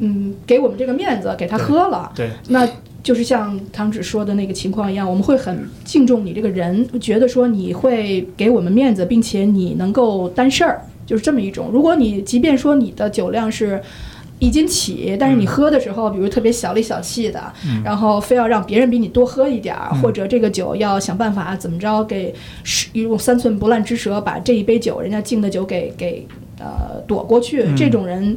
[0.00, 2.68] 嗯给我们这个面子给他喝了，对，那
[3.02, 11.70] 就是像唐指说的那个情况一样，我们会很敬重你这个人，觉得说你会给我们面子，并且你能够担事儿，就是这么一种。
[11.72, 13.80] 如果你即便说你的酒量是。
[14.38, 17.40] 一斤起，但是你喝的时候，比如特别小里小气的，
[17.84, 22.34] 然后非要让别人比你多喝一点儿，或者这个酒要想办法怎么着给
[22.64, 26.26] 是用三寸不烂之舌把这一杯酒人家敬的酒给给
[26.58, 28.36] 呃躲过去，这种人，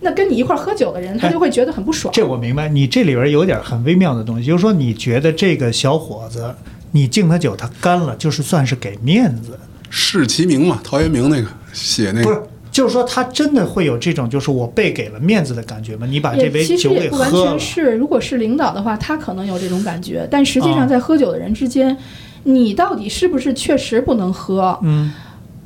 [0.00, 2.12] 那跟你一块儿喝酒的人，他哎就会觉得很不爽。
[2.14, 2.68] 这我明白。
[2.68, 6.54] 你这里边有点很微妙的东西，就是说你觉得这个小伙子，
[6.92, 9.58] 你敬他酒，他干了，就是算是给面子，
[9.90, 12.48] 视其名嘛，陶渊明那个写那个不是个，？
[12.70, 16.06] 就是说他真的会有这种，就是我被给了面子的感觉吗？
[16.08, 21.96] 你把这杯也其实酒给也不完喝了全，是，如果是领导的话，他可能有这种感觉，但实际啊上在喝酒的人之间，
[22.44, 24.78] 你到底是不是确实不能喝？
[24.82, 25.12] 嗯，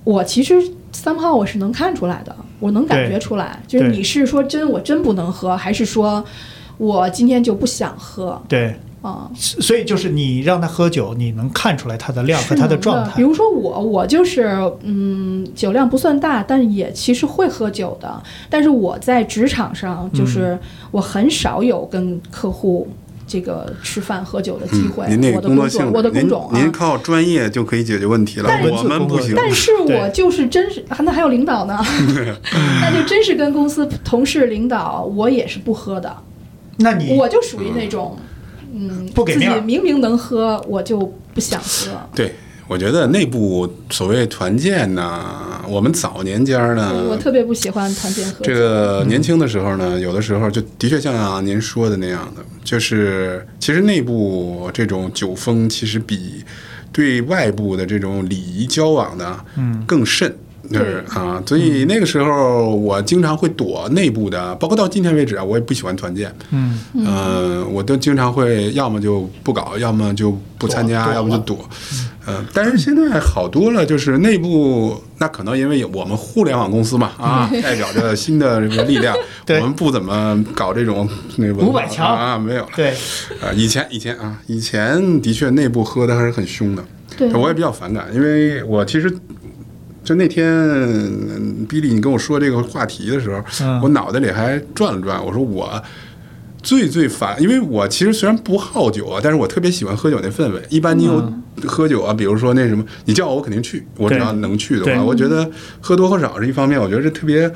[0.02, 0.54] 我其实
[0.92, 6.24] 三炮我是能看出来的，我能感觉出来，就是你是说真我真不能喝，还是说
[6.78, 8.74] 我今天就不想喝对。
[9.02, 9.30] 啊？
[9.36, 13.22] 所以就是你让他喝酒，你能看出来他的量和他的状态比。
[13.22, 14.48] 如说我，我就是
[14.82, 18.22] 嗯，酒量不算大，但也其实会喝酒的。
[18.48, 20.58] 但是我在职场上，嗯就是
[20.90, 22.88] 我很少有跟客户
[23.26, 25.06] 这个吃饭喝酒的机会。
[25.06, 26.72] 嗯您那我的工作，个工作性质，我的工种您。
[26.72, 29.34] 靠专业就可以解决问题了但，是我们不行。
[29.36, 31.78] 但是我就是真是，啊那还有领导呢，
[32.80, 36.16] 那就真是跟公司同事、领导，我也是不喝的。
[36.78, 38.18] 那你我就属于那种，
[38.72, 40.98] 嗯，自己不给明明能喝，我就
[41.32, 41.92] 不想喝。
[42.14, 42.34] 对，
[42.66, 45.24] 我觉得内部所谓团建呢，
[45.68, 48.26] 我们早年间儿呢，我特别不喜欢团建。
[48.42, 56.42] 这个年轻的时候呢，有的时候就的确像您说的那样的，就是其实内部这种酒风其实比
[56.90, 60.34] 对外部的这种礼仪交往呢，嗯更甚。
[60.70, 66.34] 就是啊，所以那个时候我经常会躲内部的，包括到今天为止啊，我也不喜欢团建。
[66.50, 71.68] 嗯嗯、我都经常会要么就不搞，要么就不参加，要么就躲。
[72.26, 79.14] 嗯、但是现在好多了，就是内部那可能因为我们互联网公司嘛，啊， 代表着新的这个力量，
[79.46, 82.68] 我们不怎么搞这种那个五百强啊，没有了。
[82.74, 82.92] 对，
[83.42, 86.82] 啊，以前以前啊，以前的确内部喝的还是很凶的，
[87.14, 89.14] 对，我也比较反感，因为我其实
[90.04, 95.82] 就那天嗯比利你跟我说这个话题的时候，嗯我脑袋里还转了转，我说我
[96.62, 100.62] 最最烦，因为我其实虽然不好酒啊，但是我特别喜欢喝酒那氛围。
[100.68, 101.32] 一般你有
[101.66, 107.48] 喝酒啊，比如说那什么，你叫我我肯定去，我只对要能去的话，我觉得喝多喝少是一方面，我觉得这特别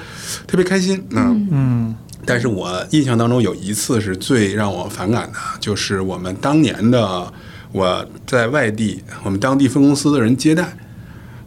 [0.46, 1.34] 特别开心啊。
[1.50, 1.94] 嗯
[2.26, 7.32] 但是我印象当中有一次是最让我反感的，就是我们当年的
[7.72, 10.76] 我在外地，我们当地分公司的人接待，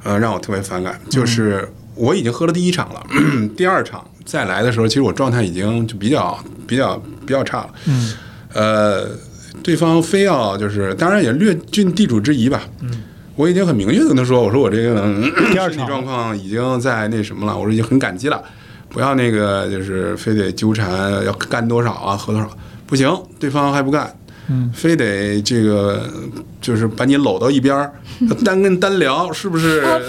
[0.04, 1.00] 呃，让我特别反感。
[1.10, 3.04] 就是我已经喝了第一场了，
[3.56, 6.38] 第二场再来的时候，其实我状态已经就比较
[6.68, 7.70] 比较比较差了。
[7.88, 8.14] 嗯
[8.54, 9.08] 呃，
[9.64, 12.62] 对方非要就是，当然也略尽地主之谊吧。
[12.82, 12.90] 嗯，
[13.36, 15.22] 我已经很明确的跟他说，我说我这个嗯
[15.54, 18.44] 第二场身体状况已经在那什么了，我说已经很感激了，
[18.90, 22.50] 不要那个就是非得纠缠要干多少啊，喝多少，
[22.86, 23.10] 不行，
[23.40, 24.14] 对方还不干。
[24.50, 26.10] 嗯，非得这个
[26.60, 27.94] 就是把你搂到一边儿，
[28.44, 30.00] 单跟单聊，是不是啊？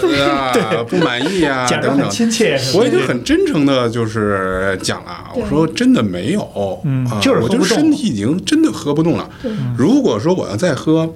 [0.89, 1.65] 不满意啊？
[1.69, 2.09] 假装。
[2.09, 9.29] 亲切，我已经很真诚的，就是讲了，我说真的没有，啊，嗯就是我就身体已经真的喝不动了。
[9.77, 11.13] 如果说我要再喝，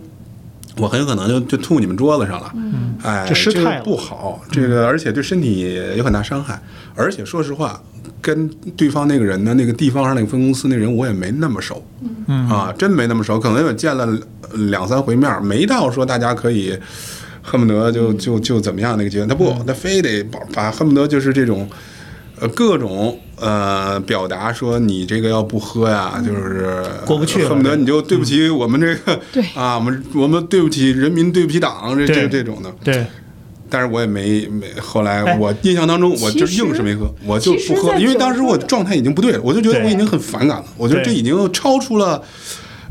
[0.78, 2.54] 我很有可能就就吐你们桌子上了，
[3.04, 6.62] 哎，这失态这个不好，这个而且对身体有很大伤害。
[6.96, 7.80] 而且说实话，
[8.22, 11.86] 跟对方那个人呢，那个地方上那个分公司那人，我也没那么熟，
[12.28, 12.50] 嗯。
[12.50, 14.08] 啊，真没那么熟，可能也见了
[14.70, 16.78] 两三回面，没到说大家可以
[17.42, 19.28] 恨不得就就就怎么样那个阶段。
[19.28, 21.70] 他不，他非得把把恨不得就是这种
[22.40, 29.44] 呃各种呃表达说你这个要不喝呀，就是过不去恨不得你就对不起我们这个对。
[29.56, 32.74] 啊，我们我们对不起人民，对不起党，这这这种的。
[32.84, 33.06] 对，
[33.70, 42.22] 但是我也没没，后来哎我印象当中，我就硬是没喝，我就不喝了，因为当时我状态已经不对了，我就觉得我已经很反感了，我觉得这已经超出了。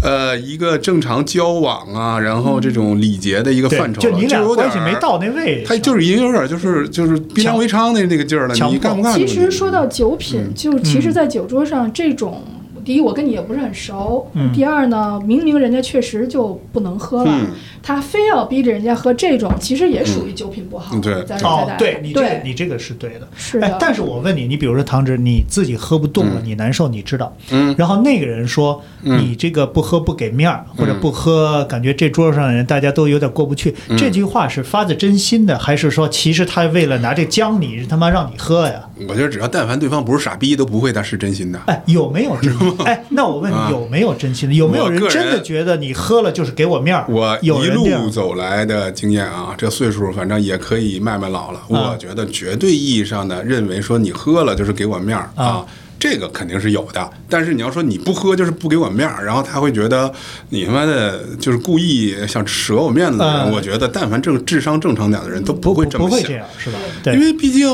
[0.02, 9.14] 呃，一个正常交往啊，然后这种礼节的一个范畴了，就你俩有点儿关系没到那位置，他就是已经有点就是就是逼良为娼的那个劲儿了，你干不干？
[9.14, 12.42] 其实说到酒品，嗯就其实，在酒桌上这种。
[12.84, 14.30] 第一，我跟你也不是很熟。
[14.34, 17.46] 嗯第二呢，明明人家确实就不能喝了，嗯
[17.86, 20.96] 他非要逼着人家喝这种，其实也属于酒品不好。
[20.96, 38.82] 嗯对在哦，对你这你这个是对的，是的哎，但是我问你，你比如说唐植，你自己喝不动了，嗯你难受，你知道，嗯然后那个人说嗯你这个不喝不给面儿，或者嗯不喝，感觉这桌上的人大家都有点过不去，嗯这句话是发自真心的，还是说其实他为了拿这将你，他妈让你喝呀？
[39.08, 41.60] 我觉得只要但凡对方不是傻逼，都不会他是真心的。
[41.66, 42.76] 哎，有没有真心？
[42.84, 44.54] 哎，那我问啊你，有没有真心的？
[44.54, 47.04] 有没有人真的觉得你喝了就是给我面儿？
[47.08, 51.58] 我有人路走来的经验啊，这岁数反正也可以慢慢老了。
[51.60, 55.66] 啊我觉得绝对意义上的认为说你喝了就是给我面儿啊啊，
[55.98, 57.10] 这个肯定是有的。
[57.28, 60.12] 但是你要说你不喝就是不给我面儿，然后他会觉得
[60.50, 66.34] 你他妈的就是故意想折我面子的人，嗯我觉得但凡正智商正常点的人都不会这么想不会这。
[66.34, 66.78] 样是吧？
[67.02, 67.66] 对，因为毕竟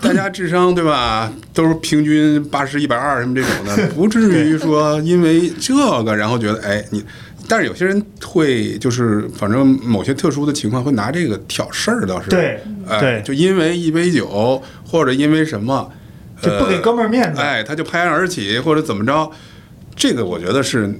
[0.00, 7.04] 大家智商对吧， 都是平均八十一百二什么这种的，不至于说因为这个然后觉得哎你，
[7.48, 15.90] 但是有些人会就是反正某些特殊的情况会拿这个挑事儿倒是对哎对就因为一杯酒或者因为什么，
[16.40, 17.40] 就不给哥们儿面子。
[17.40, 19.30] 哎，他就拍案而起或者怎么着，
[19.94, 20.92] 这个我觉得是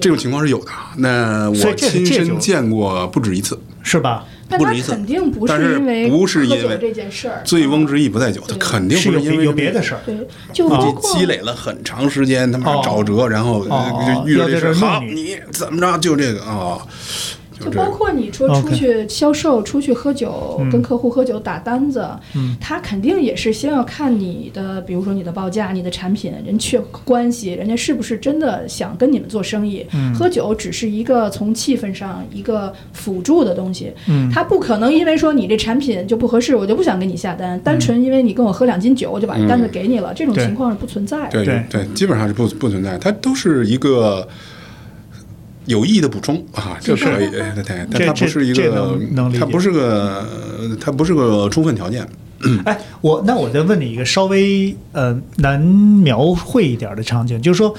[0.00, 0.70] 这种情况是有的。
[0.96, 3.58] 那我亲身见过不止一次。
[3.82, 4.24] 是吧？
[4.58, 7.42] 不止一次肯定不但是因为不是因为这件事儿。
[7.44, 10.00] 醉翁之意不在酒，他肯定是有别不是因为有别的事儿。
[10.04, 10.16] 对，
[10.52, 10.68] 就
[11.00, 13.64] 积累了很长时间，他妈哦找辙，然后
[14.26, 17.90] 遇到这事儿，好，你你怎么着就这个啊，就就包。
[17.90, 20.70] 括你说出去销售、出去喝酒、嗯。
[20.70, 22.56] 跟客户喝酒打单子，嗯。
[22.60, 29.86] 他肯定也是先要看你的，比如说你的报价、你的产品，人确关系，人家是不是真的想跟你们做生意。
[29.94, 30.14] 嗯。
[30.14, 41.30] 喝酒只是一个从气氛上一个辅助的东西，嗯，他不可能因为说你这产品就不合适，我就不想给你下单，单纯因为你跟我喝两斤酒，我就把这单子给你了，这种情况是不存在的。
[41.30, 41.62] 对对。
[41.70, 44.26] 对，基本上是不不存在，它都是一个
[45.66, 48.98] 有意义的补充啊，这可以，对对，但这它不是一个
[49.38, 50.26] 它不是个，
[50.80, 52.06] 它不是个充分条件。
[52.64, 57.74] 哎，我那我再问你一个稍微呃难描绘一点的场景，就是说。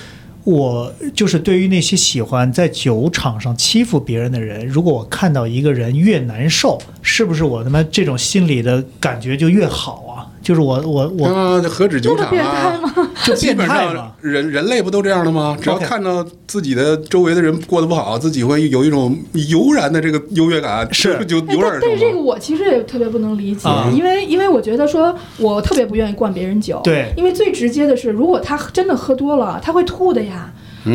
[0.45, 10.27] 我就是对于那些喜欢在酒场上欺负别人的人，如果我看到一个人越难受，是不是我他妈这种心里的感觉就越好啊？
[10.43, 12.79] 就是我我我啊，何止酒这么场啊！
[13.23, 15.57] 就基本变态嘛上，人人类不都这样的吗？
[15.59, 19.17] 只要看到自己的周围的人过得不好，自己会有一种
[19.49, 22.19] 油然的这个优越感，是就哎油然但这个。
[22.19, 30.51] 我其实也特别不能理解，啊因为因为我觉得说我特别不愿意灌别人酒，对因为最直接的是，如果他真的喝多了，他会吐的呀。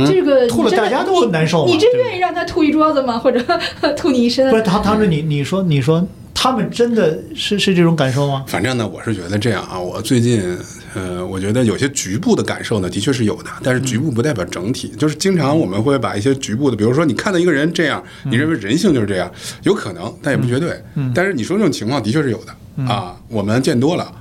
[0.07, 3.19] 这个吐了大家都难受嘛你真愿意让他吐一桌子吗？
[3.19, 3.43] 或者
[3.97, 4.57] 吐你一身不？
[4.59, 6.07] 是唐唐志，你你说你说
[6.41, 8.45] 他们真的是是这种感受吗？
[8.47, 9.77] 反正呢，我是觉得这样啊。
[9.77, 10.57] 我最近，
[10.95, 14.93] 呃，我觉得有些局部的感受呢，的确是有的，但是局部不代表整体。
[14.97, 19.29] 就是经常我们会把一些局部的，比如说你看到一个人这样，你认为人性就是这样，
[19.65, 20.81] 有可能，但也不绝对。
[21.13, 24.13] 但是你说这种情况的确是有的啊，我们见多了。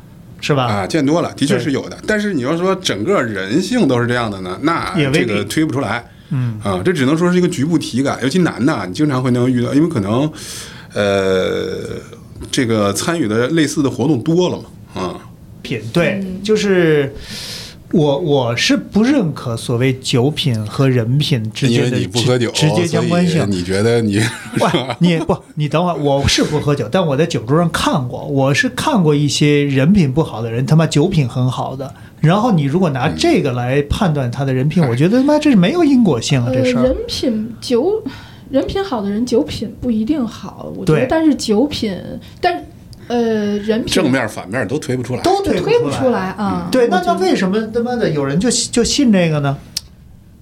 [0.41, 0.65] 是吧？
[0.65, 1.95] 啊，见多了，的确是有的。
[2.07, 6.03] 但是你要说整个人性都是这样的呢，那这个推不出来。
[6.29, 10.29] 嗯啊，这只能说是一个局部体感，尤其男的，你经常会能遇到，因为可能，
[10.93, 11.99] 呃，
[12.51, 15.15] 这个参与的类似的活动多了嘛，啊，
[15.61, 17.13] 品对，嗯就是
[17.91, 23.49] 我我是不认可所谓酒品和人品之因间的你不喝酒，直直接相关性所以。
[23.49, 24.19] 你觉得你
[24.57, 24.65] 不，
[24.99, 31.93] 你不，你等会儿，我是不喝酒，但我在酒桌上看过，我是看过一些人品不好的人，他妈酒品很好的。
[32.19, 36.95] 然后你如果拿这个来判断他的人品，我觉得他妈这是没有因果性啊，呃，这事儿人。
[37.07, 38.03] 品酒，
[38.49, 41.97] 人品好的人酒品不一定好，我觉得，但是酒品，
[42.39, 42.63] 但
[43.07, 45.21] 呃，人品正面反面都推不出来。
[45.21, 46.31] 都推不出来。
[46.31, 46.67] 啊。
[46.71, 49.57] 对，那那为什么他妈的有人就就信这个呢？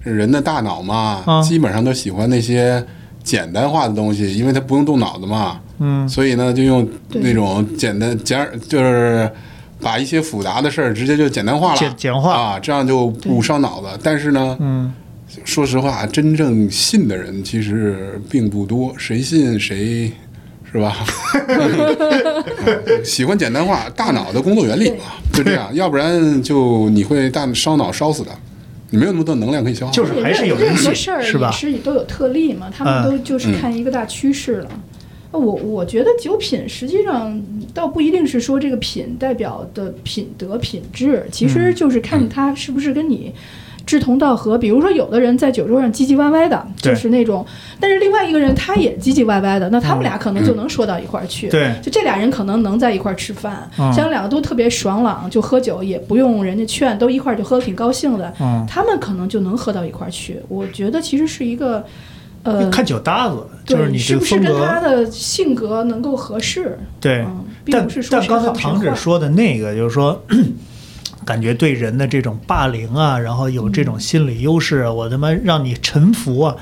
[0.02, 1.42] 人的大脑嘛，啊。
[1.42, 2.84] 基本上都喜欢那些
[3.22, 9.30] 简单化的东西，因为他不用动脑子嘛，嗯，所以呢，就用那种简单简就是
[9.80, 12.32] 把一些复杂的事儿直接就简单化了，简简化。
[12.34, 13.86] 啊，这样就不伤脑子。
[14.02, 14.92] 但是呢，嗯，
[15.46, 20.12] 说实话，真正信的人其实并不多，谁信谁。
[20.72, 20.94] 是吧？
[23.02, 28.30] 喜欢简单化，大脑的工作原理嘛，就这样，要不然就你会大烧脑烧死的，
[28.90, 29.92] 你没有那么多能量可以消耗。
[29.92, 34.70] 就是还是有任人信何事儿是吧也是都有特例嘛，他们嗯都就是看一个大趋势了。
[35.30, 37.40] 我我觉得酒品实际上
[37.72, 43.32] 倒不一定是说这个品代表的品德品质，其实就是看他是不是跟你
[43.86, 44.58] 志同道合。
[44.58, 47.46] 比如说，有的人在酒桌上唧唧歪歪的，就是那种，
[47.80, 51.48] 但是另外一个人他也唧唧歪歪的，那他们俩可能就能说到一块儿去。
[51.48, 60.40] 对就这俩人可能能在一块儿吃饭，嗯像两个都特别爽朗，就喝酒也不用人家劝，都一块儿就喝得挺高兴的，嗯他们可能就能喝到一块儿去。
[60.48, 61.84] 我觉得其实是一个，
[62.42, 64.80] 呃，看酒搭子，就是，你是不是跟他。
[64.80, 66.78] 的性格能够合适？
[67.00, 68.50] 对，嗯，并但不是说但刚才。
[68.52, 70.20] 唐指说的那个，就是说，
[71.26, 76.56] 感觉对人的这种霸凌啊，然后有这种心理优势啊，我他妈让你臣服啊，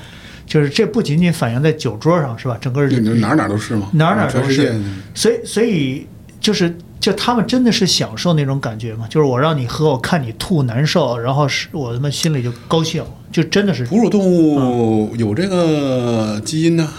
[0.45, 2.57] 就是这不仅仅反映在酒桌上是吧？
[2.59, 4.81] 整个就哪哪都是嘛，哪哪都是
[5.13, 6.05] 所以所以
[6.41, 9.07] 就是就他们真的是享受那种感觉嘛？
[9.07, 16.89] 就是我让你喝，我看你吐难受，然后是我他妈心里就高兴，就真的是哺乳动物有这个基因呢，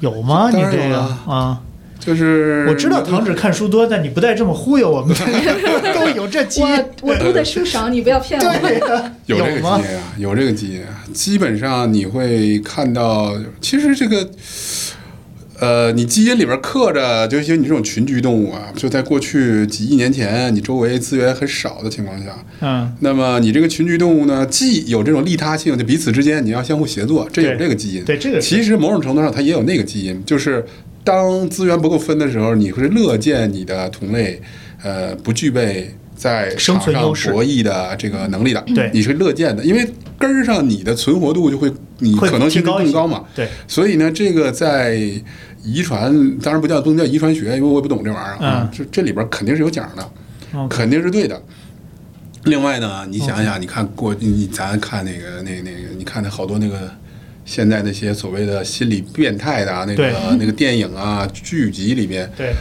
[0.00, 0.48] 有吗？
[0.50, 1.60] 你这个啊，
[2.00, 5.14] 就是我知道唐纸看书多，但你不带这么忽悠我们，
[5.94, 6.66] 都有这基因。
[6.66, 8.58] 我我读的书少，你不要骗我。
[8.60, 9.96] 对呀， 有这个基因？
[9.96, 11.04] 啊，有这个基因啊。
[11.12, 14.30] 基本上你会看到，其实这个，
[15.58, 28.04] 呃，你基因里边刻着，就像你这种群居动物啊，就在过去几亿年前，你周围资源很少的情况下，嗯，那么你这个群居动物呢，既有这种利他性，就彼此之间你要相互协作，这有这个基因。
[28.04, 30.64] 对这个其实某种程度上它也有那个基因，就是
[31.02, 34.40] 当资源不够分的时候，你会乐见你的同类，
[34.82, 38.90] 呃，不具备在生场上博弈的这个能力的，对。
[38.92, 39.88] 你是乐见的，因为
[40.18, 43.24] 根儿上你的存活度就会，你可能性更高嘛。
[43.34, 44.94] 对，所以呢，这个在
[45.64, 48.62] 遗传，当然不叫不能叫遗传学，因为我也不懂这玩意儿啊。
[48.62, 48.68] 嗯。
[48.70, 50.10] 这这里边肯定是有讲的，
[50.54, 51.40] 嗯肯定是对的。
[52.44, 56.90] 另外呢，你想想，你看过你咱看那个那那个，你看那好多那个
[57.50, 60.04] 现在那些所谓的心理变态的啊，那个
[60.38, 62.52] 那个电影啊剧集里边，对，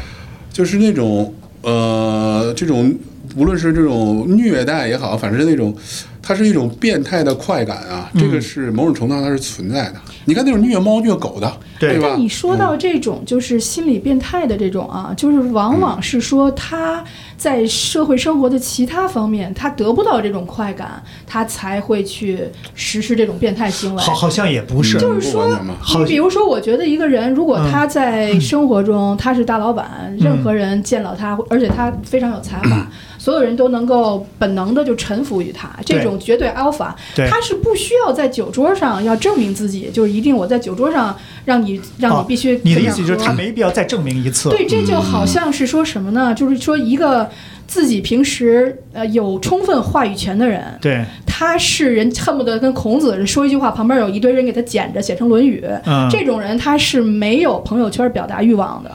[0.51, 1.31] 就是那种
[1.61, 2.97] 呃，这种
[3.35, 5.77] 无论是这种虐待也好，反正是那种，
[6.21, 9.95] 它是一种变态的快感啊，这个是某种程度上它是存在的。
[10.25, 11.97] 你看那种虐猫虐狗的，对。
[11.99, 12.09] 吧？
[12.11, 17.03] 但你说到这种就是心理变态的这种啊，就是往往是说他
[17.37, 22.39] 在社会生活的其他方面他得不到这种快感，他才会去
[22.75, 24.03] 实施这种变态行为。
[24.03, 25.59] 好，好像也不是，嗯就是说
[25.99, 32.87] 你比如说，我觉得一个人如果嗯他在生活中他是大老板，任何人见到他，而且他非常有才华，
[33.29, 41.15] 所有人都能够本能的就臣服于他，这种绝对 alpha，对他是不需要在酒桌上要证明自己，就是一定我在酒桌上
[41.45, 44.49] 让你让哦你必须你的意思就是他没必要再证明一次。
[44.49, 46.33] 对，这就好像是说什么呢？
[46.33, 47.29] 就是说一个
[47.67, 58.89] 自己平时呃有充分话语权的人，对，他是人恨不得跟孔子说一句话，旁边有一堆人给他捡着写成《论语》嗯这种人他是没有朋友圈表达欲望的。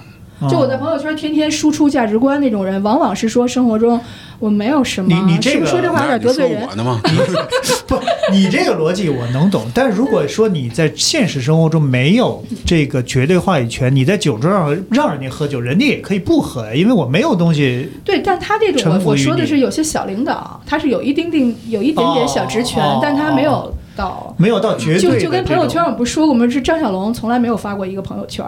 [0.48, 3.98] 就我在朋友圈天天输出价值观那种人，往往是说生活中
[4.38, 6.76] 我没有什么，你你这个是不是说这话有点得罪人哪你说 我。
[6.76, 7.00] 的吗？
[7.86, 7.98] 不，
[8.32, 17.88] 你这个逻辑我能懂，但如果说你在现实生活中没有这个绝对话语权，你在酒桌上让人家喝酒，人家也可以不喝呀，因为我没有东西。
[18.04, 24.34] 对，但他这种我我说的是有些小领导，他是有一丁丁有一点点小职权，哦但他没有到。
[24.36, 26.46] 没有到绝对就就跟朋友圈我不是说过吗？
[26.50, 28.44] 是张小龙从来没有发过一个朋友圈，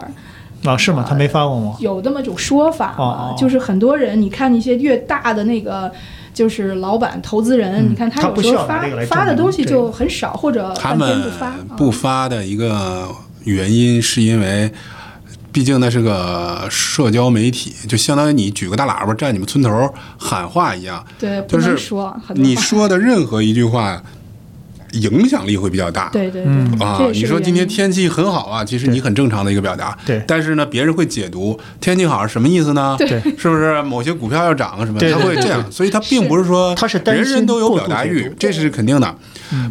[0.68, 1.04] 啊，是吗？
[1.08, 1.74] 他没发过吗？
[1.80, 2.94] 有那么种说法嘛？
[2.98, 5.90] 哦哦就是很多人，你看那些越大的那个。
[6.36, 11.46] 就是老板、投资人，嗯你看他有时候发发的东西就很少，或者他半天们不发。
[11.46, 13.08] 啊不发的一个
[13.44, 14.70] 原因是因为
[15.50, 19.70] 毕竟那是个社交媒体，就相当于你举个大喇叭站你们村头
[20.18, 21.94] 喊话一样，对，不就是
[22.34, 24.02] 你说的任何一句话，
[25.00, 26.08] 影响力会比较大。
[26.12, 29.96] 对对对，嗯啊你说今天天气很好啊，其实你很正常的一个表达。
[30.04, 32.96] 对但是呢，别人会解读天气好是什么意思呢？
[32.98, 34.98] 对是不是某些股票要涨啊什么？
[34.98, 39.14] 他会这样，所以他并不是说他是人人都有表达欲这是肯定的。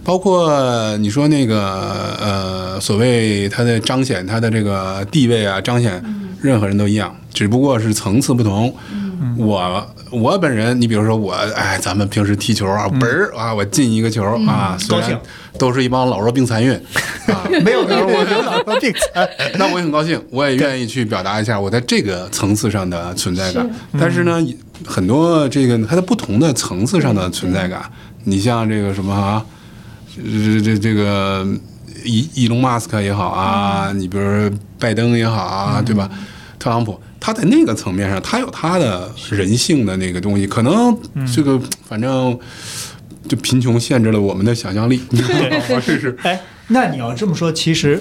[0.04, 6.02] 包括你说那个呃，所谓他的彰显他的这个地位啊，彰显
[6.42, 8.74] 任何人都一样，只不过是层次不同。
[9.38, 15.20] 我我本人，你比如说我，哎，咱们平时踢球啊，嘣儿啊，我进一个球啊，虽然高兴
[15.58, 16.74] 都是一帮老弱病残孕
[17.28, 19.28] 啊， 没有的，我有老弱病残。
[19.58, 23.70] 那我也很高兴，我也愿意去表达一下我在这个层次上的存在感。
[24.00, 24.40] 但是呢，
[24.86, 27.82] 很多这个它在不同的层次上的存在感，
[28.24, 29.46] 你像这个什么啊，
[30.16, 31.46] 这这这个
[32.04, 36.10] 伊伊隆马斯克也好啊，你比如说拜登也好啊，对吧？
[36.60, 37.00] 特朗普。
[37.26, 40.96] 他在那个层面上，他有他的人性的那个东西，可能
[41.34, 42.38] 这个反正
[43.28, 45.82] 就贫穷限制了我们的想象力，你知道吗？
[45.84, 48.00] 这是哎，那你要这么说，其实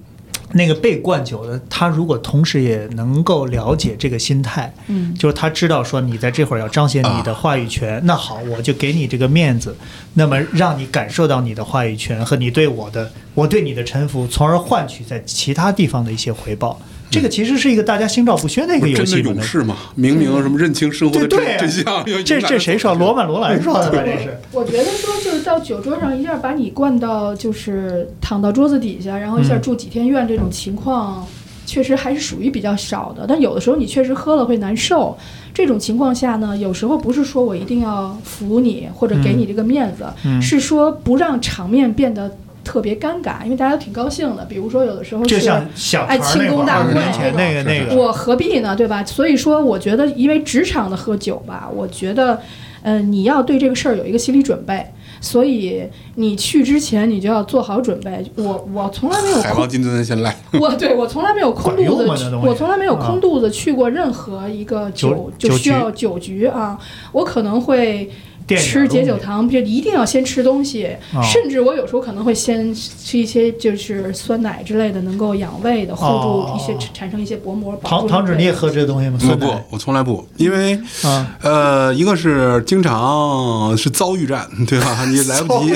[0.52, 9.74] 那个被灌酒的，他如果同时也能够了解这个心态，嗯就是他知道说你在这会儿要彰显你的话语权，那好，我就给你这个面子，
[10.12, 16.78] 那么让你感受到你的话语权和你对我的，我对你的臣服，从而换取在其他地方的一些回报。
[17.10, 22.04] 这个其实是一个大家心照不宣的一个游真的戏勇士嘛，明明什么认清生活的真真相。
[22.24, 22.94] 这这谁说？
[22.94, 24.02] 罗曼·罗兰说的吧？
[24.04, 24.36] 这是。
[24.52, 31.26] 我觉得说就是到酒桌上一下把你灌到就是躺到桌子底下，然后一下嗯住几天院这种情况，
[31.64, 33.24] 确实还是属于比较少的。
[33.28, 35.16] 但有的时候你确实喝了会难受，
[35.54, 42.36] 这种情况下呢，有时候不是说我一定要服你或者给你这个面子，嗯是说不让场面变得
[42.66, 44.44] 特别尴尬，因为大家都挺高兴的。
[44.44, 46.92] 比如说有的时候就是像小哎庆功大会
[47.36, 49.04] 那个那个，我何必呢，对吧？
[49.04, 52.40] 所以说，我觉得因为职场的喝酒吧，我觉得，
[52.82, 54.84] 呃，你要对这个事儿有一个心理准备，
[55.20, 55.84] 所以
[56.16, 58.24] 你去之前你就要做好准备。
[58.34, 66.76] 我我从来没有空海王金樽先来， 我对我从来没有空肚子我从来没有空肚子去过任何一个酒酒就需要酒酒局啊，
[67.12, 68.10] 我可能会。
[68.54, 77.76] 吃解酒糖，就一定要先吃东西，哦甚至我有时候可能会先吃一些就是酸奶之类的，能够养胃的，hold 住一些、哦产生一些薄膜。
[77.82, 79.18] 保糖糖纸你也喝这个东西吗？
[79.28, 85.04] 我不，我从来不，因为啊，呃，一个是经常是遭遇战，对吧？
[85.10, 85.74] 你来不及，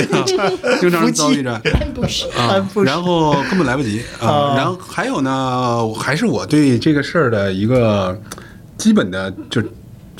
[0.80, 1.60] 经常是遭遇战
[1.94, 4.54] 不是，啊不，是然后根本来不及啊啊。
[4.56, 8.18] 然后还有呢，还是我对这个事儿的一个
[8.76, 9.62] 基本的就。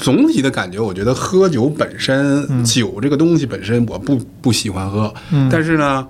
[0.01, 5.49] 总体的感觉，我觉得喝酒本身，酒这个东西本身我不不喜欢喝，嗯。
[5.53, 6.07] 但是呢，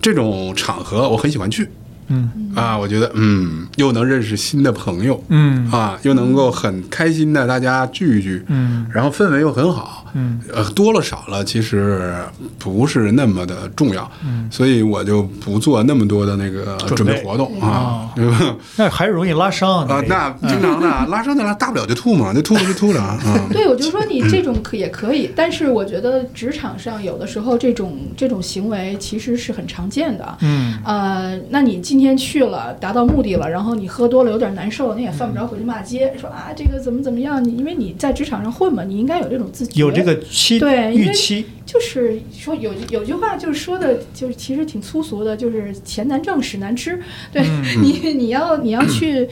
[0.00, 1.68] 这种场合我很喜欢去
[2.08, 2.30] 嗯。
[2.54, 8.86] 啊，我觉得嗯，又能认识新的朋友，嗯啊，又能够很开心的大家聚一聚，嗯。
[8.92, 12.14] 然后氛围又很好，嗯，呃，多了少了其实
[12.58, 18.56] 不是那么的重要，嗯，所以我就不做那么多的那个准备活动啊哦， 对吧？
[18.76, 30.36] 那还是容易拉伤啊，那经常的 拉伤的拉，大不了就吐嘛，就吐了就吐了啊， 啊对，我就说你这种可也可以，但是我觉得职场上有的时候这种这种行为其实是很常见的。
[30.40, 37.42] 嗯呃，那你今天去了，达到目的了，然后你喝多了有点难受，你也犯不着回去骂街，说啊这个怎么怎么样？
[37.42, 39.80] 你因为你在职场上混嘛，你应该有这种自觉。
[39.80, 47.00] 有这个期对因为预期，就是说有有句话就是说的，就是其实挺粗俗的，就是钱难挣，屎难吃。
[47.32, 47.42] 对、
[47.80, 49.28] 你，你要你要去，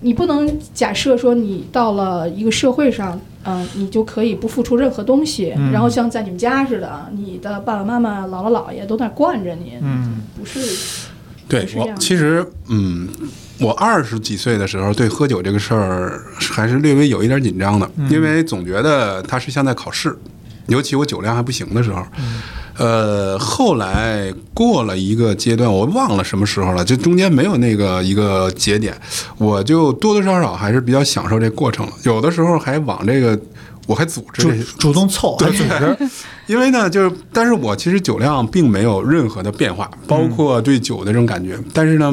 [0.00, 10.60] 你不能假设说你到了一个社会上，呃，你就可以不付出任何东西，嗯然后像在你们家似的，你的爸爸妈妈、姥姥姥爷都在惯着你，嗯不是
[11.48, 13.08] 对是这样其实嗯，
[13.60, 20.16] 我二十几岁的时候对喝酒这个事儿还是略微有一点紧张的，因为总觉得它是像在考试，
[20.66, 22.04] 尤其我酒量还不行的时候。
[22.76, 28.92] 呃，后来过了一个阶段，我忘了什么时候了，就中间没有那个一个节点，
[29.38, 31.92] 我就多多少少还是比较享受这过程了。
[32.02, 33.38] 有的时候还往这个，
[33.86, 35.96] 我还组织主主动凑 对组织，
[36.52, 41.56] 因为呢，就是，但是我其实酒量并没有任何的变化，包括对酒的这种感觉。
[41.72, 42.12] 但是呢，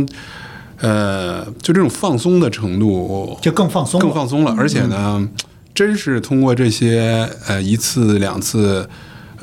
[0.81, 5.27] 呃，就这种放松的程度就更放松，更放松了，而且呢，
[5.73, 8.89] 真是通过这些呃一次两次。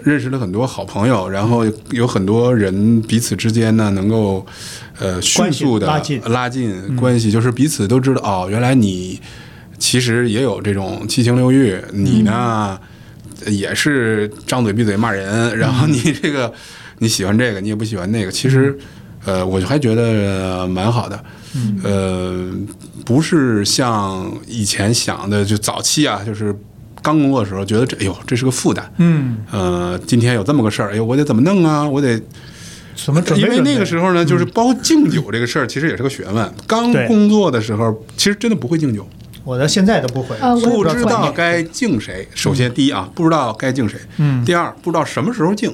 [0.05, 4.47] 认识了很多好朋友，然后有很多人彼此之间呢，能够
[5.01, 9.21] 呃迅速的拉近拉近关系，就是彼此都知道哦，原来你
[9.77, 12.79] 其实也有这种七情六欲，你呢、
[13.49, 16.53] 也是张嘴闭嘴骂人，然后你这个
[16.99, 18.79] 你喜欢这个，你也不喜欢那个，其实
[19.25, 21.25] 呃，我就还觉得呃蛮好的。
[21.83, 22.51] 呃，
[23.05, 26.55] 不是像以前想的，就早期啊，就是
[27.03, 28.93] 刚工作的时候，觉得这哎呦这是个负担。
[28.99, 31.89] 嗯，呃，今天有这么个事儿，哎呦，我得怎么弄啊？
[31.89, 32.21] 我得
[32.95, 33.61] 怎么准备因为？
[33.61, 36.53] 那个时候呢，就是包敬酒这个事儿，其实也是个学问。
[36.67, 39.09] 刚工作的时候，其实真的不会敬酒，
[39.43, 42.29] 我到现在都不会，啊不知道道该敬谁。
[42.35, 45.71] 首先，第一啊，不知道该敬谁；嗯第二，不知道什么时候敬；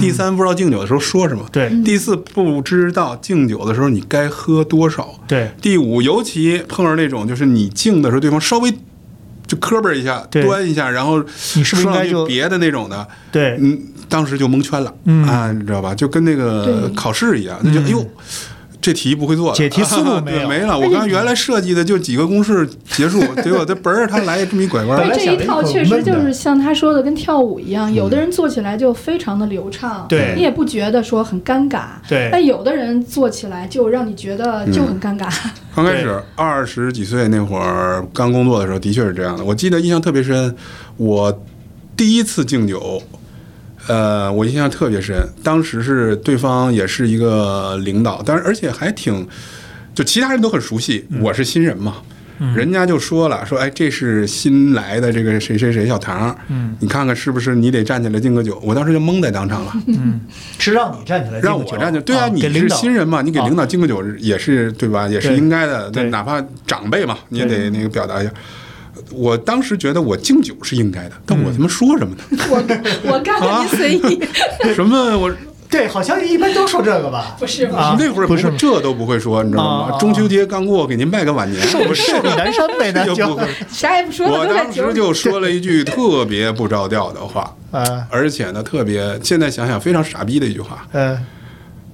[0.00, 1.70] 第三，不知道敬酒的时候说什么；对。
[1.84, 5.50] 第四，不知道敬酒的时候你该喝多少；对。
[5.60, 8.72] 第五，尤其碰上那种就是你敬的时候，对方稍微
[9.46, 10.42] 就磕巴一下、对。
[10.42, 11.22] 端一下，然后
[11.54, 13.56] 你是不是应该就别的那种的，对。
[13.60, 15.24] 嗯，当时就蒙圈了，嗯。
[15.26, 15.94] 啊，你知道吧？
[15.94, 18.04] 就跟那个考试一样，那就哎呦。
[18.80, 20.78] 这题不会做了，解题思路 没有对没了。
[20.78, 35.28] 我刚原来设计的就几个公式结束， 结果这嘣儿他来这么一拐弯儿，这一套确实就是像他说的，跟跳舞一样，有的人做起来就非常的流畅，对你也不觉得说很尴尬，对但有的人做起来就让你觉得就很尴尬。
[35.76, 39.44] 刚开始二十几岁那会儿刚工作的时候，的确是这样的。
[39.44, 40.54] 我记得印象特别深，
[40.96, 41.42] 我
[41.96, 43.00] 第一次敬酒，
[43.90, 45.16] 呃，我印象特别深。
[45.42, 49.26] 当时是对方也是一个领导，但是而且还挺，
[49.92, 51.96] 就其他人都很熟悉，我是新人嘛。
[52.54, 58.58] 人家就说了，说哎，这是新来的这个谁谁谁小唐，嗯，你看看是不是你得站起来敬个酒？
[58.64, 60.20] 我当时就懵在当场了，嗯
[60.58, 65.06] 是让你站起来让我站起来，对啊，你是新人嘛，你给领导敬个酒也是对吧？
[65.06, 68.32] 也是应该的，对哪怕长辈嘛，你也得那个表达一下。
[69.12, 72.22] 我当时觉得我敬酒是应该的，但我他妈说什么呢？
[72.50, 74.20] 我我看着你随意，
[74.74, 75.32] 什么我
[75.70, 77.36] 对，好像一般都说这个吧？
[77.38, 77.96] 不是啊吗？
[77.96, 79.98] 那会儿不是这都不会说，你知道啊吗？
[79.98, 83.46] 中秋节刚过，给您拜个晚年，我寿比南山呗，那就就不会。
[83.70, 84.44] 啥也不说，我。
[84.46, 90.84] 当时就说了一句特别不着调的话，呃 而且呢，特别现在想想非常傻逼的一句话。
[90.92, 91.16] 嗯，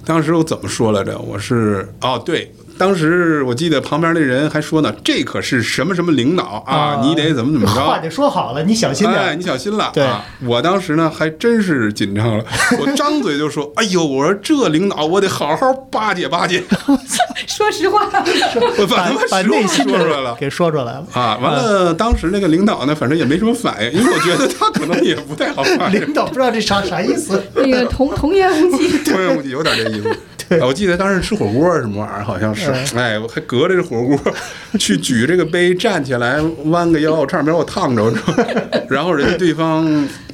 [0.03, 1.15] 当时我怎么说来着？
[1.19, 7.83] 我是哦，对，当时我记得旁边那人还说呢，这可是什么什么领导啊，你得怎么怎么着。
[7.83, 9.39] 话得说好了，你小心哎，点。
[9.39, 10.23] 你小心了对啊！
[10.45, 12.45] 我当时呢还真是紧张了，
[12.79, 16.63] 我张嘴就说：“哎呦，我说这领导我得好好巴结巴结。
[17.47, 18.07] 说实话，”
[18.77, 21.05] 我把他把实话内心说出来了给说出来了。
[21.13, 21.37] 啊！
[21.41, 25.99] 完了，当时那个领导呢，反正也没什么反应，因为我觉得他可能也不太好巴结。
[25.99, 27.41] 领导不知道这啥啥意思。
[27.55, 29.03] 那个童童言无忌。
[29.03, 30.15] 童言无忌有点这意思。
[30.49, 34.17] 对 啊我记得当时吃火锅什么玩意儿，好像是嗯，哎，我还隔着这火锅
[34.79, 38.11] 去举这个杯，站起来弯个腰，差点没让我烫着，
[38.89, 39.85] 然后人家对方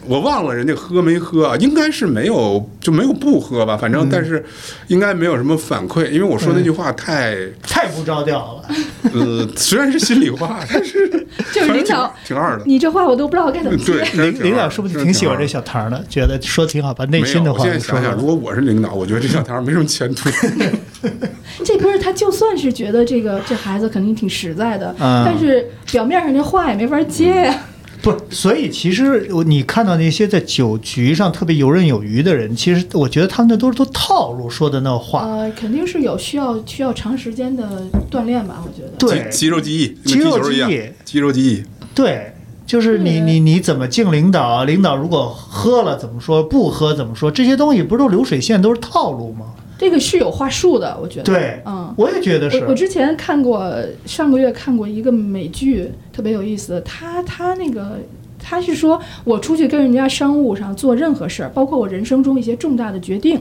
[0.08, 4.44] 我忘了人家喝没喝啊，应该是没有就没有不喝吧，反正但是
[4.88, 8.76] 应该没有什么反馈，因为我说那句话太太不着调了。
[9.14, 11.08] 呃，虽然是心里话， 但是
[11.54, 12.64] 就是领导，挺挺二的。
[12.66, 13.94] 你这话我都不知道该怎么接。
[13.94, 16.04] 对，真领领导是不是挺喜欢这小唐的？
[16.10, 20.30] 觉得说挺好，把内心的话现在想想，如果我是领导，我觉得这小唐没什么前途。
[21.64, 27.56] 这不是他，就算是觉得这个这孩子肯定挺实在的，嗯但是表面上这话也没法接呀。
[28.04, 35.22] 不，所以其实你看到那些在酒局上特别游刃有余的人，其实我觉得他们那都是都套路说的那话。
[35.22, 38.90] 呃，肯定是有需要需要长时间的锻炼吧，我觉得。
[39.00, 41.64] 对肌肌肉记忆，肌肉记忆肌肉记忆。
[41.96, 42.34] 对，
[42.68, 44.66] 就是你你你怎么敬领导？
[44.66, 46.44] 领导如果喝了怎么说？
[46.44, 47.32] 不喝怎么说？
[47.32, 49.46] 这些东西不是都流水线，都是套路吗？
[49.84, 51.24] 这个是有话术的，我觉得。
[51.24, 51.94] 对，嗯。
[51.98, 52.74] 我也觉得是我我。
[52.74, 53.76] 之前看过，
[54.06, 56.82] 上个月看过一个美剧，特别有意思。
[56.86, 58.00] 他他那个
[58.40, 63.40] 他是说，我出去跟人家商务上做任何事儿，包括我人生中一些重大的决定，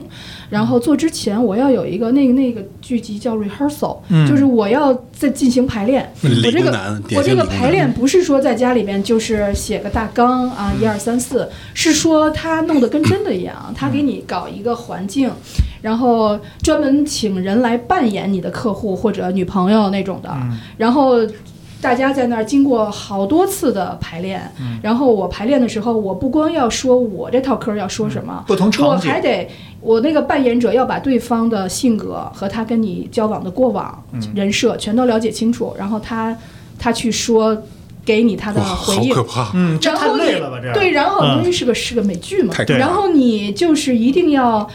[0.49, 6.09] 然后做之前我要有一个那个那个剧集叫 rehearsal，、嗯就是我要在进行排练。
[6.21, 15.29] 我这个我这个排练不是说在家里边就是写个大纲啊，一二三四，是说他弄得跟真的一样，他给你搞一个环境，
[15.83, 21.19] 然后专门请人来扮演你的客户或者女朋友那种的，嗯然后。
[21.83, 29.49] 大家在那儿经过好多次的排练，嗯然后我排练的时候，我不光要说我这套嗑要说什么，不同我场景还得
[29.81, 36.33] 我那个扮演者要把对方的性格和他跟你交往的过往、嗯人设全都了解清楚，然后他
[36.79, 37.61] 他去说
[38.05, 39.27] 给你他的，回应好可。
[39.29, 39.51] 怕！
[39.53, 40.59] 嗯，这太然后你累了吧？
[40.63, 44.65] 这对，然后嗯因为是个是个美剧嘛然后你就是一定要，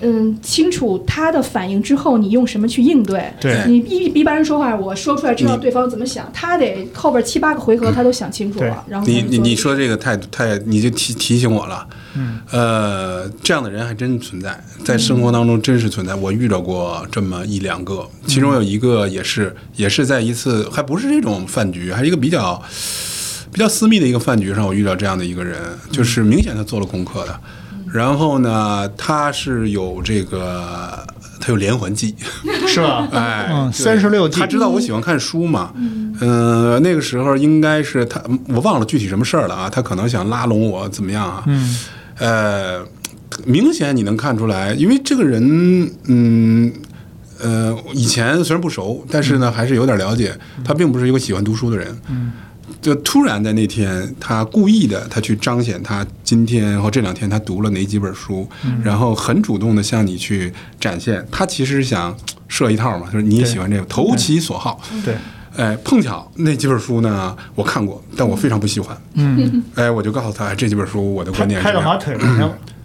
[0.00, 3.32] 嗯，清楚他的反应之后，你用什么去应对。
[3.40, 11.86] 对你一一般人说话，我说出来知道对方怎么想，他得后边七八个回合他都想清楚了，然后你你你说这个太太，你就提提醒我了。
[12.16, 16.14] 嗯，呃，这样的人还真存在，在生活当中真实存在。
[16.14, 22.60] 我遇到过这么一两个，其中有一个也是也是在一次，还不是这种饭局，还是一个比较
[23.52, 25.58] 比较私密的一个饭局上，我遇到这样的一个人，
[25.90, 27.40] 就是明显他做了功课的。
[27.92, 31.06] 然后呢，他是有这个，
[31.40, 32.14] 他他有连环计，
[32.66, 33.08] 是吧？
[33.12, 41.42] 哎，三十六计他，知道我喜欢看书嘛，嗯、那个时候应该是他，我忘了具体什么事儿了啊，他可能想拉拢我怎么样啊？
[41.46, 41.76] 嗯，
[42.18, 42.84] 呃，
[43.44, 46.72] 明显你能看出来，因为这个人，嗯。
[47.40, 50.36] 呃，以前虽然不熟，但是呢，还是有点了解。
[50.64, 51.96] 他并不是一个喜欢读书的人。
[52.10, 52.32] 嗯，
[52.80, 58.48] 就突然在那天，他故意的，他去彰显他今天或这两天他读了哪几本书，
[58.82, 61.26] 然后很主动的向你去展现。
[61.30, 62.16] 他其实想
[62.46, 64.80] 设一套嘛，就是你也喜欢这个，投其所好。
[65.04, 65.16] 对，
[65.56, 68.96] 哎，碰巧那几本书呢，我看过，但我非常不喜欢。
[69.14, 71.96] 嗯，哎，我就告诉他，哎这几本书我的观点是拍了马。
[71.96, 72.16] 腿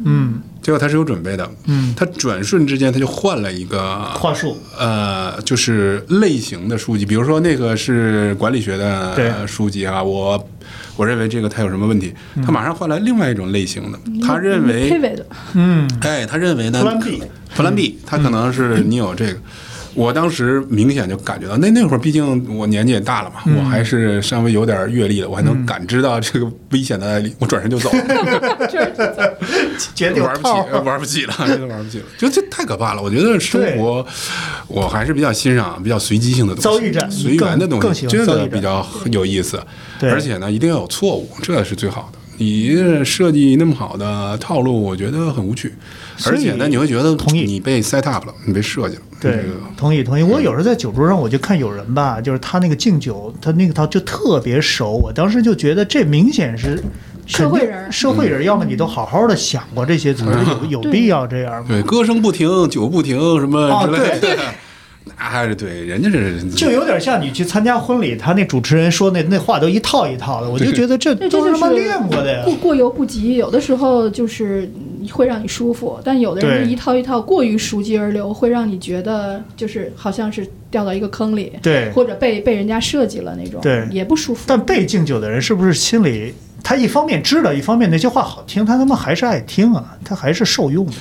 [0.06, 1.94] 嗯，结果他是有准备的，嗯。
[1.96, 10.44] 他转瞬之间他就换了一个话术，呃，就是类型的书籍，比如说那个是管理学的书籍啊，我
[10.96, 12.12] 我认为这个他有什么问题，
[12.44, 14.90] 他马上换来另外一种类型的，他认为，
[15.54, 19.38] 嗯，哎，他认为呢 Plan B，Plan B，他可能是你有这个。
[19.96, 28.04] 我当时明显就感觉到，那那会儿毕竟我年纪也大了嘛，嗯我还是稍微有点阅历的，我还能感知到这个危险的来临，我转身就走， 玩
[30.34, 33.02] 不起套，， 玩不起了，真的玩不起了，就这太可怕了。
[33.02, 34.06] 我觉得生活，
[34.68, 39.62] 我还是比较欣赏比较随机性的东西，遭遇战随缘的东西，这个比较有意思。
[40.00, 42.18] 对而且呢，一定要有错误，这是最好的。
[42.38, 42.76] 你
[43.06, 45.74] 设计那么好的套路，我觉得很无趣。
[46.30, 49.02] 而且呢，你会觉得同意你被 set up 了，你被设计了。
[49.20, 50.24] 对这个，同意同意。
[50.24, 54.92] 我有时候在酒桌上，我就看有人吧，就是他那个敬酒，他那个他就特别熟。
[54.92, 56.84] 我当时就觉得这明显是
[57.26, 61.66] 社会人社会人，要么你都好好的想过这些词儿，有有必要这样吗？
[61.70, 64.38] 对，歌声不停，酒不停，什么哦之类的。
[65.06, 72.56] 那还是对，人家这是就有点像你去参加婚礼，他那主持人说那那话都一套一套的，我就觉得这，这都就是他妈练过的呀过。
[72.56, 74.72] 过犹不及，有的时候就是
[75.10, 84.44] 会让你舒服，但有的人对一套一套过于熟记而流，会让你觉得就是好像是掉到一个坑里，对，或者被被人家设计了那种，对也不舒服。
[84.48, 86.34] 但被敬酒的人是不是心里
[86.64, 90.94] 他一方面知道，一方面那些话好听，他他妈还是爱听啊，他还是受用的。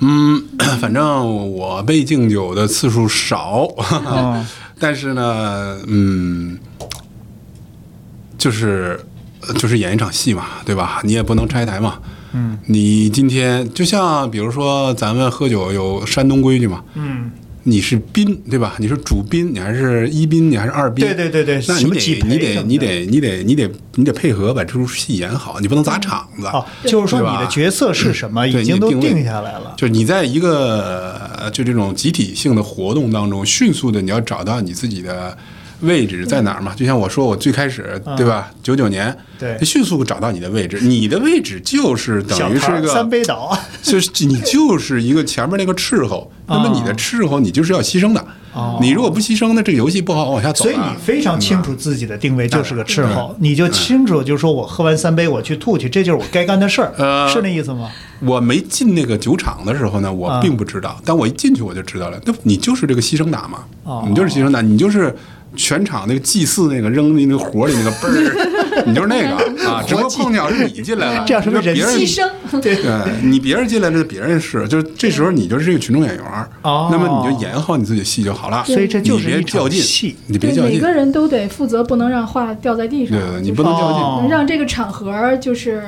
[0.00, 0.42] 嗯，
[0.80, 3.68] 反正我被敬酒的次数少，
[4.06, 4.44] 嗯
[4.80, 6.58] 但是呢，嗯，
[8.36, 8.98] 就是
[9.46, 11.00] 呃就是演一场戏嘛，对吧？
[11.04, 12.00] 你也不能拆台嘛。
[12.04, 12.10] 嗯
[12.66, 17.30] 你今天就像比如说咱们喝酒有山东规矩嘛，嗯，
[17.64, 18.74] 你是宾对吧？
[18.78, 21.04] 你是主宾，你还是一宾，你还是二宾？
[21.06, 26.46] 对对对对，那你得你得你得你得你得你得配合把这出戏演好，你不能砸场子。
[26.46, 29.74] 哦，就是说你的角色是什么，已经都定下来了。
[29.76, 35.36] 就是你在一个呃就这种集体性的活动当中，迅速的你要找到你自己的
[35.82, 36.74] 位置在哪儿嘛？
[36.74, 38.50] 就像我说，我最开始对吧？
[38.62, 48.24] 九九年，嗯对迅速找到你的位置，你的位置就是等于是一个 三，杯倒，就是你就是一个前面那个斥候， 那么你的斥候你就是要牺牲的。
[48.54, 50.64] 哦，你如果不牺牲，那这个游戏不好往下走。
[50.64, 53.34] 啊所以你非常清楚自己的定位就是个斥候。
[53.34, 57.90] 嗯，你就清楚，就是说我喝完三杯我去吐去，这就是我该干的事儿，呃是那意思吗？
[58.20, 62.20] 我没进那个酒厂的时候呢，我啊并不知道，但我一进去我就知道了。
[62.26, 64.04] 那你就是这个牺牲打嘛，哦。
[64.06, 65.16] 你就是牺牲打，你就是
[65.56, 69.82] 全场那个祭祀那个扔那个火里那个嘣儿，你就是那个啊。
[69.86, 72.92] 只不过碰巧是你进来了，这样是不是人别人牺牲，对， 对
[73.22, 76.24] 你别人进来是，别人是，就是这时候你就是这个群众演员，
[76.62, 78.64] 哦那么你就演好你自己的戏就好了。
[78.64, 83.18] 所以这就是你别一场较劲戏，你别较劲，每个人都得负责，不能让话掉在地上。
[83.18, 84.30] 对对，你不能较劲。
[84.30, 85.82] 让这个场合就是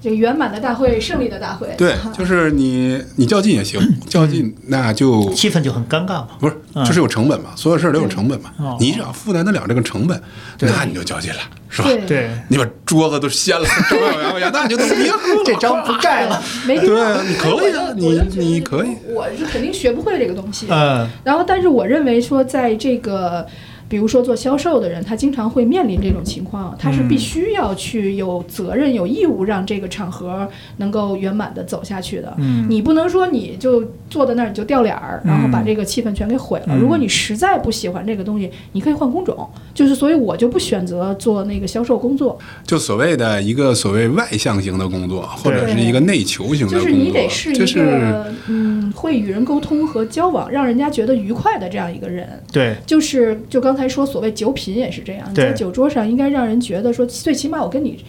[0.00, 1.68] 这个圆满的大会、胜利的大会。
[1.76, 6.28] 对， 就是你你较劲也行，较劲那就气氛就很尴尬嘛。
[6.38, 8.76] 不是，嗯就是有成本嘛，所有事儿都有成本嘛哦。
[8.80, 10.20] 你只要负担得了这个成本，
[10.60, 11.88] 那你就较劲了，是吧？
[11.88, 15.42] 对对，你把桌子都掀了，张表扬呀，那你就都别喝了。
[15.44, 16.42] 这张不盖了。
[16.66, 16.78] 没。
[16.78, 20.66] 对啊你可以啊你你可以我是肯定学不会这个东西。
[20.70, 23.46] 嗯，然后，但是我认为说，在这个，
[23.88, 32.34] 比如说做销售的人，他经常会面临这种情况，他是必须要去有责任、有义务让这个场合能够圆满的走下去的。
[32.38, 36.66] 嗯你不能说你就坐在那儿你就掉脸儿，然后把这个气氛全给毁了。
[36.68, 39.48] 嗯如果你实在不喜欢这个东西，你可以换工种。
[39.74, 42.36] 就是，所以我就不选择做那个销售工作。
[42.66, 52.28] 就所谓的一个所谓外向型的工作，或者是一个内求型的工作就是你得是，一就是个嗯会与人沟通和交往，让人家觉得愉快的这样一个人。
[52.52, 58.04] 对，就是就刚才说，所谓酒品也是这样，你在酒桌上应该让人觉得说，最起码我跟你，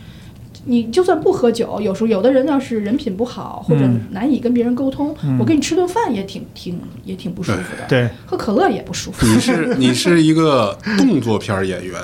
[0.66, 4.02] 你就算不喝酒，有时候有的人要是人品不好或者嗯。
[4.12, 5.38] 难以跟别人沟通，嗯。
[5.40, 9.26] 我跟你吃顿饭也挺挺也挺不舒服的，对，喝可乐也不舒服。
[9.26, 12.02] 你是你是一个动作片演员，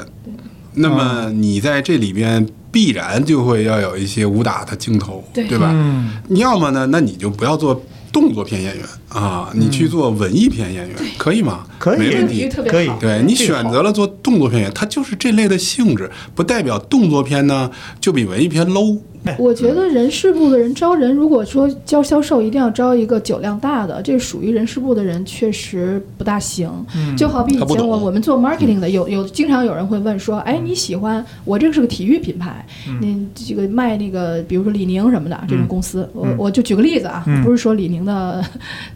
[0.75, 5.47] 那么你在这里边必然就会要有一些武打的镜头，对。
[5.47, 5.69] 对吧？
[5.73, 8.85] 嗯，你要么呢，那你就不要做动作片演员
[9.15, 11.65] 啊，你去做文艺片演员可以吗？
[11.79, 11.99] 可以。
[11.99, 12.49] 没问题。
[12.67, 12.89] 可以。
[12.99, 18.99] 对你选择了做动作片演员，它就是这类的性质，不代表动作片呢就比文艺片 low。
[19.39, 26.69] 我觉得人事部的人招人，如果说招销售，一定要招一个酒量大的，这属于人事部的人确实不大行。
[27.17, 32.63] 就好比以前我我们做 marketing 的，有有经常有人会问说，哎，你喜欢我这个是个体育品牌，
[33.01, 37.43] 你，这个卖那个比如说李宁什么的这种公司，我我就举个例子啊，嗯。
[37.43, 38.45] 不是说李宁的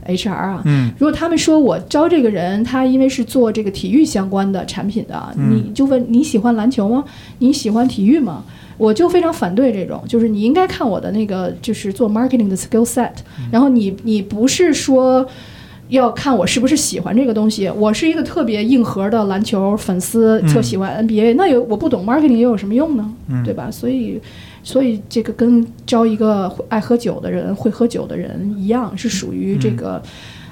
[0.10, 7.04] HR 啊，嗯如果他们说我招这个人，他因为是做这个体育相关的产品的，嗯你就问你喜欢篮球吗？
[7.40, 8.44] 你喜欢体育吗？
[8.78, 13.12] 我就非常反对这种，就是你应该看我的那个就是做 marketing 的 skill set，
[13.52, 15.28] 然后你你不是说。
[15.90, 17.68] 要看我是不是喜欢这个东西。
[17.76, 23.12] 我是一个特别硬核的篮球粉丝，特喜欢 NBA，、那有我不懂 marketing 又有什么用呢？
[23.44, 23.72] 对吧？
[23.72, 24.22] 所以，
[24.64, 30.02] 所以这个跟招一个会爱喝酒的人、会喝酒的人一样，是属于这个、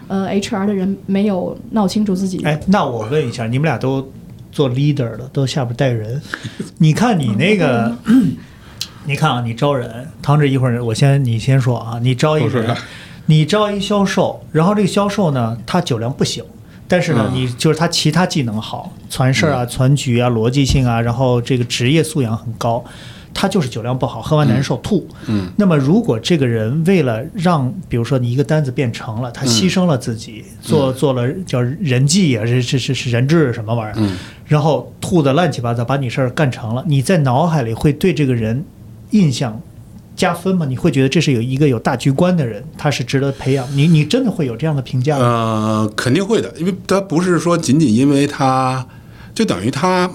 [0.08, 2.42] 呃 HR 的人没有闹清楚自己。
[2.44, 4.12] 哎，那我问一下，你们俩都
[4.52, 6.22] 做 leader 了，都下边带人，
[6.78, 7.96] 你看你那个，
[9.06, 12.76] 你看啊，你招人，唐志一会儿我先你先说啊，你招一个人，
[13.28, 16.44] 你招一销售，然后这个销售呢，他酒量不行。
[16.90, 22.82] 但是呢，嗯你就是他其他技能好，传事儿啊、传局啊、逻辑性啊，然后这个职业素养很高，
[23.40, 25.08] 他就是酒量不好，喝完难受吐。
[25.28, 34.18] 嗯那么，如果这个人为了让，比如说你一个单子变成了，他牺牲了自己，做做了叫人际啊，是是是是人质什么玩意儿，嗯
[34.48, 38.66] 然后吐的乱七八糟，把你事儿干成了，你在脑海里会对这个人
[39.12, 39.62] 印象
[40.16, 40.66] 加分吗？
[40.66, 43.68] 你会觉得这是有一个有大局观的人，他是值得培养？
[43.78, 45.26] 你你真的会有这样的评价吗？
[45.26, 48.88] 呃，肯定会的，因为他不是说仅仅因为他，
[49.36, 50.10] 就等于他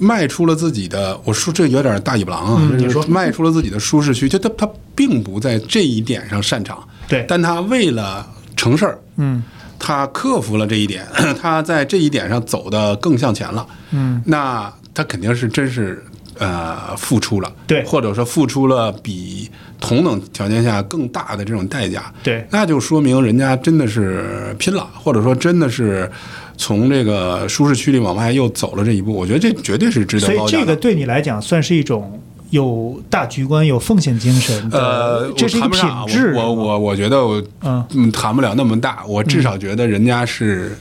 [0.00, 3.04] 迈出了自己的，我说这有点大尾巴狼啊，你说。
[3.06, 7.24] 迈出了自己的舒适区，就他他并不在这一点上擅长，对。
[7.28, 8.26] 但他为了
[8.56, 9.42] 成事儿，嗯。
[9.80, 11.06] 他克服了这一点，
[11.40, 16.04] 他在这一点上走得更向前了，嗯，那他肯定是真是
[16.36, 17.84] 呃付出了，对。
[17.84, 19.48] 或者说付出了比
[19.80, 22.44] 同等条件下更大的这种代价，对。
[22.50, 26.10] 那就说明人家真的是拼了，或者说真的是
[26.58, 29.14] 从这个舒适区里往外又走了这一步。
[29.14, 30.50] 我觉得这绝对是值得所以。
[30.50, 36.34] 这个对你来讲算是一种有大局观、有奉献精神，呃，这是一个品质。
[36.34, 40.76] 我我我我觉得我嗯嗯谈不了那么大，我至少觉得人家是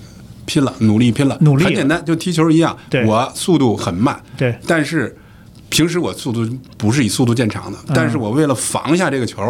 [0.45, 5.15] 拼了，努力拼了，努力很简单，就踢球一样对，我速度很慢，对但是。
[5.69, 6.47] 平时我速度
[6.77, 9.41] 不是以速度见长的，但是我为了防下这个球，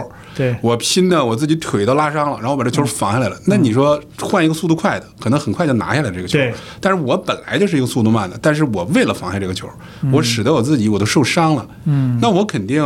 [0.62, 3.40] 我拼的我自己腿都拉伤了，然后把这球防下来了。
[3.46, 6.40] 那你说换一个速度快的，可能很快就拿下来这个球。
[6.82, 9.70] 但是我本来就是一个速度慢的，但是我为了防下这个球，
[10.02, 11.68] 嗯我使得我自己我都受伤了。
[11.86, 12.84] 嗯，那我肯定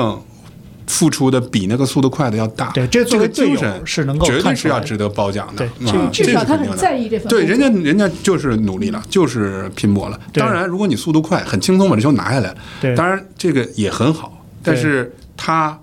[0.92, 2.70] 付出的比那个速度快的要大。
[2.72, 5.66] 对这作为队友个精神是能够绝对是要值得褒奖的。
[5.66, 10.20] 对啊至少他很这是肯定的在意这份对，人家人家就是努力了，就是拼搏了。
[10.34, 14.44] 当然，如果你速度快，很轻松把这球拿下来，对当然这个也很好。
[14.62, 15.80] 但是他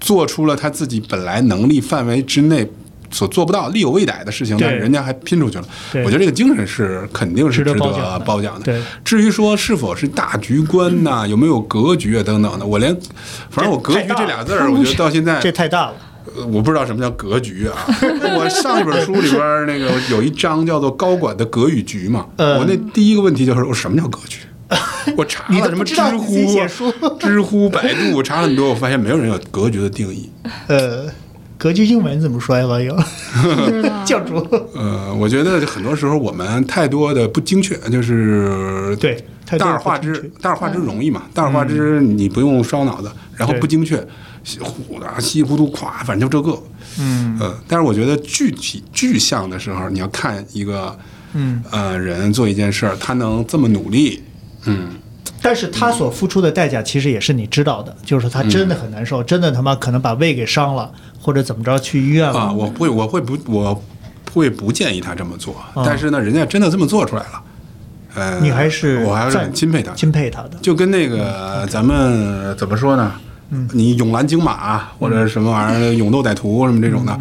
[0.00, 2.68] 做出了他自己本来能力范围之内
[3.10, 5.64] 所做不到、力有未逮的事情，对但是人家还拼出去了。
[6.04, 8.80] 我觉得这个精神是肯定是值得褒奖的。
[9.04, 12.96] 至于说是否是大局观呐、有没有格局啊等等的，我连
[13.50, 15.94] 反正我格局这俩字儿，我觉得到现在这太大了。
[16.36, 17.74] 呃我不知道什么叫格局啊。
[18.36, 22.26] 我上一本书里边那个有一章叫做“高管的格与局”嘛。
[22.36, 24.40] 呃我那第一个问题就是，我什么叫格局？
[25.16, 26.60] 我查了什么知乎、
[27.18, 30.30] 知乎、百度，我查了很多，我发现没有人有格局的定义。
[30.68, 31.06] 呃，
[31.60, 32.96] 格局英文怎么说呀，网友？
[34.06, 34.36] 教主。
[34.74, 39.22] 呃，我觉得很多时候我们太多的不精确，就是对
[39.58, 44.02] 大而化之大而化之容易嘛，大而化之你不用烧脑子，然后不精确，
[44.62, 46.58] 糊的稀里糊涂咵，反正就这个。
[46.98, 47.36] 嗯。
[47.38, 50.98] 呃，但是我觉得具体具象的时候，你要看一个
[51.34, 54.22] 嗯，呃人做一件事儿，他能这么努力，
[54.64, 54.88] 嗯，
[55.42, 62.38] 但是他所付出的代价其实也是你知道的，就是他真的很难受，真的他妈可能把胃给伤了，或者怎么着去医院了。
[62.38, 63.82] 啊，我会我会不我
[64.32, 67.42] 会不建议他这么做，啊但是呢，人家真的这么做出来了，
[68.14, 70.50] 呃，你还是我还是很钦佩他的，钦佩他的。
[70.60, 73.12] 就跟那个咱们怎么说呢？
[73.72, 77.18] 你勇拦京马或者什么玩意儿，勇斗歹徒什么这种的，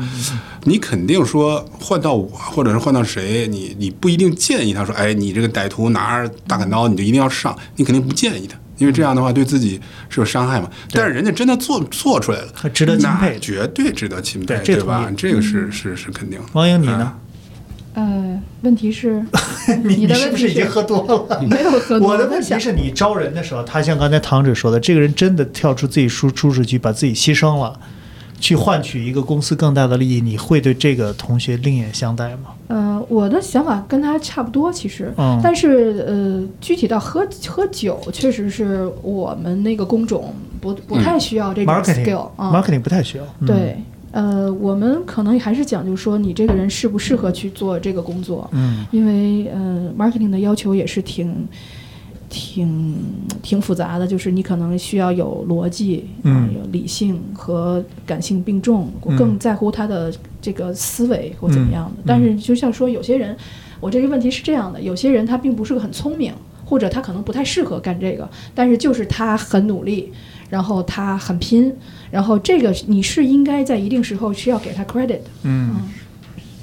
[0.63, 10.69] 你肯定说换到我，或者是换到谁，你你不一定建议他说，哎，你这个歹徒拿着大砍刀，你就一定要上，你肯定不建议他，因为这样的话对自己是有伤害嘛。
[10.91, 15.11] 但是人家真的做做出来了，值得钦佩那绝对值得钦佩，对吧？
[15.17, 16.45] 这个是是是肯定的。
[16.53, 17.13] 王英，你呢？
[17.99, 19.21] 呃，问题是
[19.83, 21.41] 你 你的是不是已经喝多了？
[21.49, 22.07] 没有喝多。
[22.07, 27.77] 我的问题是你招人的时候，他像刚才唐指说的，这个人真的跳出自己舒舒适区，把自己牺牲了，
[28.39, 32.51] 去换取一个公司更大的利益，你会对这个同学另眼相待吗？
[32.67, 43.23] 呃，我的想法跟他差不多，其实，嗯但是呃，具体到喝喝酒，确实是我们那个工种不不太需要这种 skill 啊、marketing 不太需要。
[43.39, 51.47] 嗯，对，呃，我们可能还是讲究说你这个人适不适合去做这个工作，嗯因为呃，marketing 的要求也是挺。
[52.31, 52.95] 挺
[53.41, 62.01] 挺复杂的，就是你可能需要有逻辑，嗯啊有理性和感性并重，我嗯更在乎他的这个思维或怎么样的。
[62.01, 63.35] 嗯但是就像说，有些人，
[63.79, 66.31] 我这个问题是这样的，有些人他并不是个很聪明，
[66.63, 70.13] 或者他可能不太适合干这个，但是就是他很努力，
[70.49, 71.75] 然后他很拼，
[72.11, 75.21] 然后这个你是应该在一定时候需要给他 credit 的。
[75.43, 75.75] 嗯。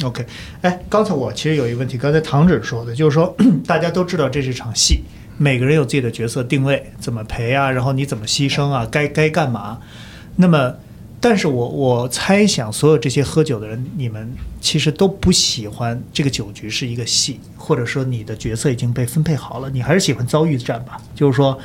[0.05, 0.27] OK，
[0.61, 3.35] 哎，刚才我其实有一个问题，刚才唐指说的，就是说
[3.67, 5.01] 大家都知道这是场戏，
[5.39, 9.79] 每个人有自己的角色定位，怎么陪啊，然后你怎么牺牲啊，该该干嘛。
[10.37, 10.75] 那么，
[11.19, 14.31] 但是我我猜想，所有这些喝酒的人，你们
[14.61, 21.01] 其实都不喜欢这个酒局是一个戏，或者说你的角色已经被分配好了，你还是喜欢遭遇战吧？
[21.15, 21.59] 就是说，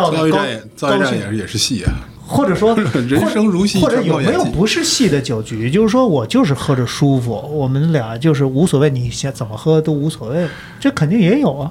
[0.00, 0.38] 到了高
[0.76, 1.92] 遭遇战也是也是戏啊，
[2.26, 2.74] 或者说
[3.08, 5.70] 人生如戏或者有没有不是戏的酒局？
[5.70, 10.46] 就是说我就是喝着舒服，我们俩就是无所谓，你想怎么喝都无所谓，
[10.78, 11.70] 这肯定也有啊。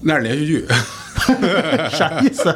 [0.00, 0.66] 那是连续剧。
[1.90, 2.54] 啥意思？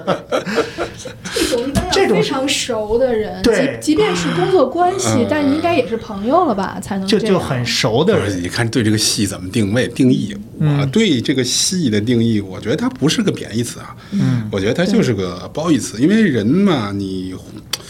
[1.91, 10.37] 这非常熟的人，对即即便是工作关系嗯，但应该也是朋友了吧，才能这就就很熟的你看对这个戏怎么定位定义？
[10.61, 16.01] 嗯我对这个戏的定义，我觉得它不是个贬义词啊，嗯我觉得它就是个褒义词。
[16.01, 17.35] 因为人嘛，你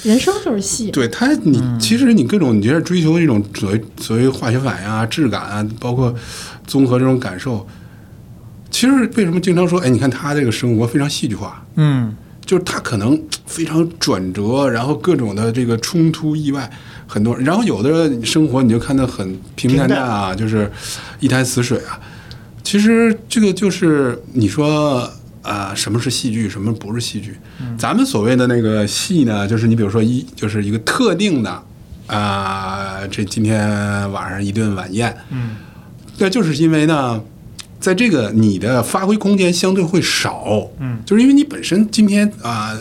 [0.03, 0.90] 人生就是戏。
[0.90, 6.14] 对他，你嗯其实你各种你觉得追求这种所谓所谓化学反应啊、质感啊，包括
[6.66, 7.66] 综合这种感受，
[8.70, 12.14] 其实为什么经常说，哎，你看他这个生活非常戏剧化，嗯
[12.49, 16.70] 就是他可能非常转折，然后各种的这个冲突、意外
[17.07, 20.72] 很多，然后有的生活你就看得很平平淡淡啊，就是
[21.20, 22.01] 一潭死水啊。
[22.64, 25.07] 其实这个就是你说
[25.42, 27.36] 啊、什么是戏剧，什么不是戏剧？
[27.76, 31.62] 咱们所谓的那个戏呢，就是你比如说一就是一个特定的
[32.07, 35.57] 啊、这今天晚上一顿晚宴，嗯
[36.16, 37.22] 那就是因为呢，
[37.80, 40.98] 在这个你的发挥空间相对会少，嗯。
[41.04, 42.76] 就是因为你本身今天啊、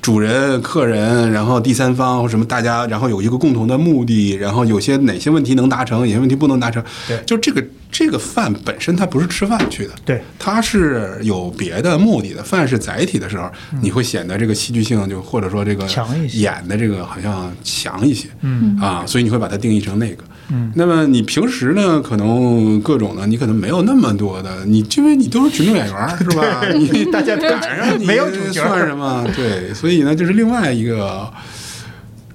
[0.00, 7.20] 主人、客人，然后第三方或什么，大家然后有一个共同的目的，然后有些哪些问题能达成，有些问题不能达成，对。
[7.26, 12.42] 就这个这个饭本身它不是吃饭去的，对，它是有别的目的的。
[12.42, 13.50] 饭是载体的时候，
[13.82, 16.38] 你会显得这个戏剧性就或者说这个嗯强一些。
[16.38, 18.78] 演的这个好像强一些，嗯。
[18.80, 20.22] 啊，所以你会把它定义成那个。
[20.50, 26.62] 嗯那么你平时呢，可能各种的，你可能没有那么多的，你因为你都是群众演员，是吧？
[26.72, 29.26] 你大家赶上你 没有算什么？
[29.36, 31.30] 对，所以呢，就是另外一个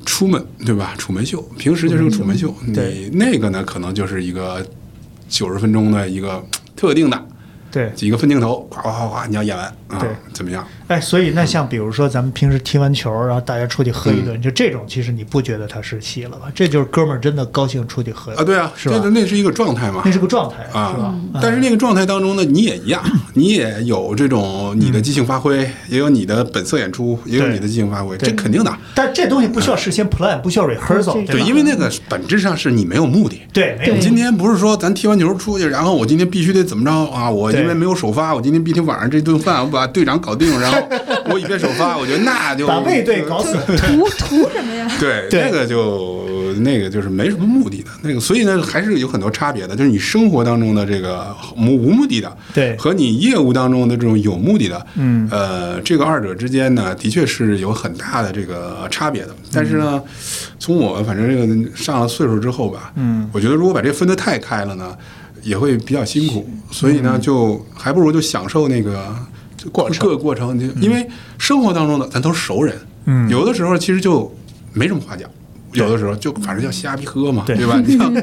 [0.06, 0.94] 出门，对吧？
[0.98, 4.64] 楚门秀，平时就是个楚门秀，对你那个呢，可能就是一个
[5.28, 6.44] 九十分钟的一个
[6.76, 7.26] 特定的
[7.72, 7.92] 对。
[7.96, 10.64] 几个分镜头，哗哗哗哗，你要演完啊，怎么样？
[10.88, 16.52] 哎，所以那像比如说咱们平时踢完球，然后大家出去喝一顿，就这种，其实你不觉得它是戏了吧？
[16.56, 20.12] 这就是哥们儿真的高兴出去喝啊，对啊，是吧这那是一个状态嘛那。
[20.12, 21.16] 是个状态，啊是吧？
[21.42, 23.04] 但是那个状态当中呢，你也一样，
[23.34, 28.72] 你也有这种你的即兴发挥，也有你的本色演出，也有你的即兴发挥，这肯定的。
[28.94, 33.42] 但这东西不需要事先 plan，不需要 rehearsal，对对，因为那个本质上是你没有目的。
[33.52, 37.32] 对，没有今天不是说咱踢完球出去，然后我今天必须得怎么着啊？
[37.32, 40.73] 我因为没有首发，我今天必须晚上这顿饭我把队长搞定，然后
[41.32, 41.98] 我以便首发。
[41.98, 43.54] 我觉得那就把卫队搞死。
[43.78, 44.88] 图 图什么呀？
[45.00, 59.36] 对，对那个就那个就是没什么目的的那个，所以呢还是有很多差别的，就是你生活当中的这个无无目的的，对和你业务当中的这种有目的的，嗯呃，这个二者之间呢，的确是有很大的这个差别的。
[59.52, 60.02] 但是呢，
[60.60, 64.96] 从我反正这个上了岁数之后吧，嗯我觉得如果把这分得太开了呢，
[65.42, 69.16] 也会比较辛苦，所以呢，就还不如就享受那个。
[69.72, 70.00] 过程。
[70.00, 71.08] 各个过程，就因为
[71.38, 73.30] 生活当中的咱都是熟人，嗯。
[73.30, 74.34] 有的时候其实就
[74.74, 75.30] 没什么话讲，
[75.74, 77.82] 有的时候就反正叫瞎逼喝嘛，对对吧？
[77.86, 78.14] 你像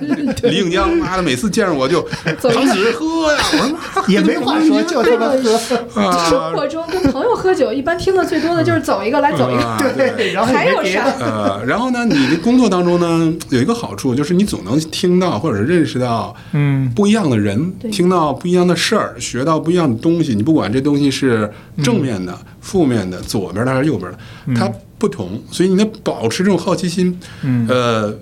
[0.51, 2.01] 李永江，妈的，每次见着我就
[2.39, 6.01] 走一个唐子喝呀，我说妈也没话说，就他妈喝。
[6.01, 11.05] 啊 生活中跟朋友喝酒，一般听的最多的就是走一个来走一个，啊对，然后还有啥。
[11.19, 20.35] 呃，然后呢，你的工作当中呢，有一个好处就是你总能听到或者是认识到嗯不一样的人，对听到不一样的事儿，学到不一样的东西。
[20.35, 21.51] 你不管这东西是
[21.83, 24.19] 正面的、负面的、左边的还是右边的，
[24.55, 24.71] 它
[25.01, 27.19] 不同，所以你得保持这种好奇心。
[27.43, 28.15] 嗯呃，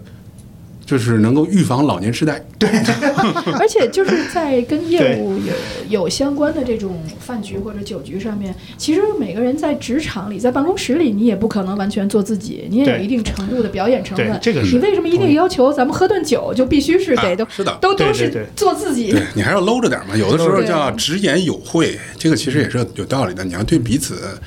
[0.87, 2.43] 就是能够预防老年痴呆。
[2.59, 2.69] 对
[3.59, 14.39] 而且就是在跟业务有有相关的这种饭局或者酒局上面，其实每个人在职场里，在办公室里，你也不可能完全做自己，你也有一定程度的表演成分。
[14.41, 19.11] 这个是你为什么一定要求咱们喝顿酒就必须是得都、啊是的都都是做自己？
[19.13, 23.45] 对你还要搂着点嘛，有的时候叫直言有会，这个其实也是有道理的。
[23.45, 24.39] 你要对彼此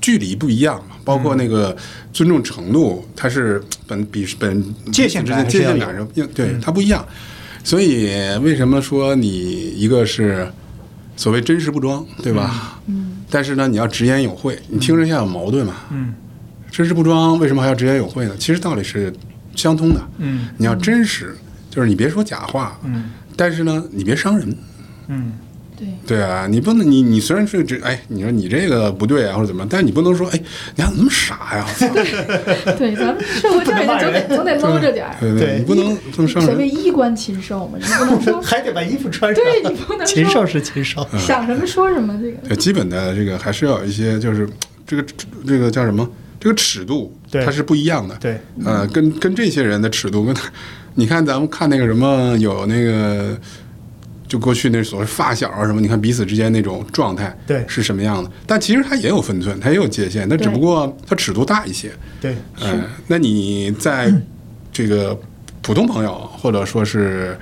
[0.00, 1.76] 距离不一样嘛，包括那个
[2.12, 7.06] 尊重程度，它是本比本界限感界限感是对它不一样。
[7.62, 8.06] 所以
[8.42, 9.28] 为什么说你
[9.76, 10.50] 一个是
[11.16, 12.80] 所谓真实不装，对吧？
[12.86, 13.18] 嗯。
[13.30, 15.74] 但是呢，你要直言有会，你听着像有矛盾嘛？
[15.90, 16.14] 嗯。
[16.70, 18.34] 真实不装，为什么还要直言有会呢？
[18.38, 19.12] 其实道理是
[19.54, 20.00] 相通的。
[20.18, 21.36] 嗯你要真实，
[21.68, 24.56] 就是你别说假话，嗯但是呢，你别伤人。
[25.08, 25.32] 嗯，
[25.80, 30.38] 对对啊，你不能，你你虽然是这，哎，你说你这个不对啊，或者怎么样，但是你不能说，哎，
[30.76, 31.66] 你咋那么傻呀？
[31.78, 31.88] 操
[32.76, 35.16] 对，咱们社会上总得总得搂着点儿。
[35.18, 36.84] 对对你不能这么伤所谓人。
[36.84, 39.42] 衣冠禽兽嘛，你不能说还得把衣服穿上。
[39.42, 41.06] 对你不能说禽兽是禽兽。
[41.18, 44.48] 想什么说什么，这个对，基本的这个还是要有一些，就是
[44.86, 45.04] 这个
[45.46, 46.08] 这个叫什么？
[46.38, 48.16] 这个尺度对它是不一样的。
[48.16, 50.34] 对，呃，跟跟这些人的尺度跟，
[50.94, 53.38] 你看咱们看那个什么有那个，
[54.30, 58.30] 就过去那所谓发小啊什么，你看彼此之间那种状态，对是什么样的？
[58.46, 61.90] 但其实它也有分寸，它也有界限，那只不过它尺度大一些。
[62.20, 64.14] 对，嗯，那你在
[64.72, 65.18] 这个
[65.60, 67.36] 普通朋友或者说是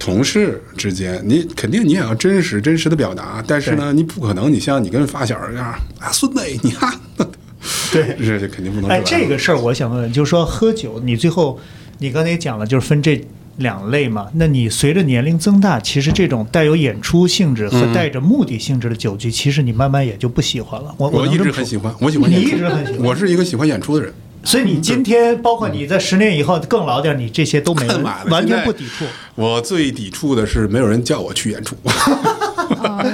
[0.00, 5.64] 同事之间，你肯定你也要真实真实的表达，但是呢，你不可能你像你跟发小一样
[6.00, 6.92] 啊，孙子你看，
[7.92, 8.90] 对这这肯定不能。
[8.90, 11.56] 哎，这个事儿我想问问，就是说喝酒，你最后
[11.98, 13.24] 你刚才也讲了，就是分这
[13.56, 14.28] 两类嘛。
[14.34, 20.94] 那你随着年龄增大，其实这种带有演出性质和嗯带着目的性质的酒局，其实你慢慢也就不喜欢了。
[20.96, 24.12] 我我一直很喜欢，我喜欢你演出，一直很喜欢我是一个喜欢演出的人。
[24.42, 29.04] 所以你今天，包括你在十年以后更老点，你这些都没有 干嘛呢完全不抵触。
[29.34, 31.76] 我最抵触的是没有人叫我去演出。
[31.84, 33.04] 啊，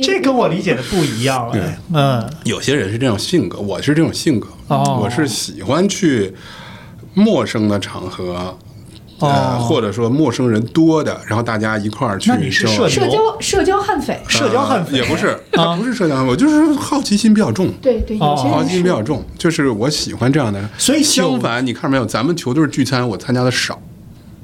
[0.00, 1.54] 这跟我理解的不一样了。
[1.54, 6.32] 哎嗯，有些人是这种性格，我是这种性格，哦我是喜欢去
[7.14, 8.56] 陌生的场合。
[9.20, 17.68] 呃，哦或者说陌生人多的，然后大家一块儿去那你是交社社交社交悍匪，社交悍匪呃也不是，啊不是社交悍匪，我就是好奇心比较重。
[17.82, 20.60] 对对，有些哦好奇心比较重，就是我喜欢这样的。
[20.78, 22.06] 所以相反，你看到没有？
[22.06, 23.80] 咱们球队聚餐，我参加的少，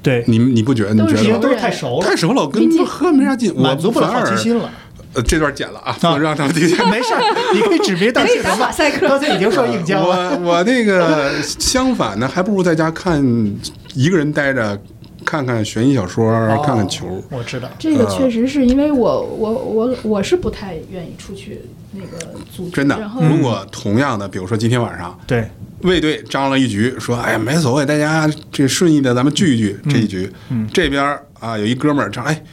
[0.03, 0.93] 对，你你不觉得？
[0.93, 4.69] 你觉得都是太熟了太，熟了，我跟喝没啥劲，我满足不了好奇心了。
[5.13, 6.77] 呃，这段剪了啊，不啊能让他们听见。
[6.89, 7.21] 没事儿，
[7.53, 10.37] 你可以指名道姓 的打马赛克刚才已经说硬胶了。
[10.39, 13.21] 我我那个相反呢，还不如在家看
[13.93, 14.79] 一个人待着，
[15.25, 17.23] 看看悬疑小说，哦看看球。
[17.29, 17.69] 我知道。
[17.79, 21.61] 这个确实是因为我我我我是不太愿意出去
[21.93, 25.49] 那个组织，真的，如果同样的，比如说今天晚上对，
[25.81, 30.29] 卫队张了一局，说哎呀没所谓，大家这顺义的咱们聚一聚这一局。
[30.49, 32.43] 嗯这边啊有一哥们儿张，哎，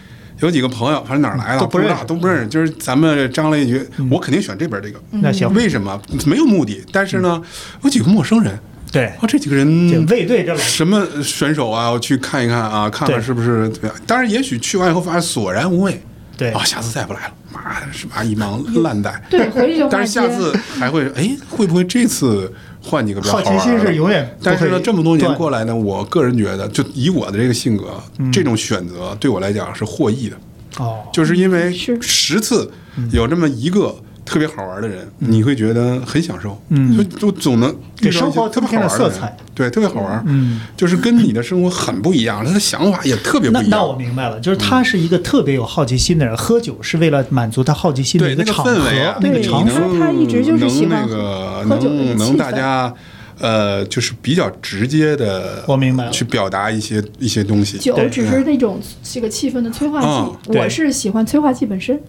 [0.44, 1.94] 有几个朋友，反正哪儿来的都不认识。
[1.94, 5.00] 嗯道都不认识，就是咱们张了一局，我肯定选这边这个。
[5.10, 6.00] 那行，为什么？
[6.26, 7.40] 没有目的，但是呢，
[7.82, 8.58] 有几个陌生人，
[8.92, 13.96] 对，哦，这几个人卫队这什么选手啊，我去看一看啊，看看是不是怎么样。
[14.06, 16.02] 当然，也许去完以后发现索然无味，
[16.36, 16.50] 对。
[16.50, 18.22] 啊，下次再不来了，妈的，是吧？
[18.22, 19.20] 一帮烂蛋。
[19.30, 20.20] 对回去就但骂街。
[20.20, 22.52] 是下次还会，哎，会不会这次
[22.84, 28.30] 换几个比较好奇玩的心是永远但是呢，这么多年过来呢，我个人觉得，就以我的这个性格，嗯。
[28.30, 30.36] 这种选择对我来讲是获益的，
[30.78, 32.70] 哦，就是因为十次
[33.10, 33.94] 有这么一个
[34.24, 36.96] 特别好玩的人，你会觉得很享受，嗯。
[36.96, 39.14] 就就总能给生活特别增添了好玩的人。
[39.14, 43.94] 色彩，对，特别好玩，嗯，就是跟你的生活很不一样，他的想法也特别不一那那我。
[43.94, 49.98] 明白了，就是他是一个特别有好奇心的人，喝酒是为了满足他好奇心的对那个场合氛围啊，，对那个场合。
[49.98, 52.92] 他一直就是喜欢那个喝酒的能能大家
[53.40, 56.10] 呃，就是比较直接的，我明白了。
[56.10, 57.76] 去表达一些一些东西。
[57.78, 62.00] 酒只是那种这个气氛的催化剂我是喜欢催化剂本身。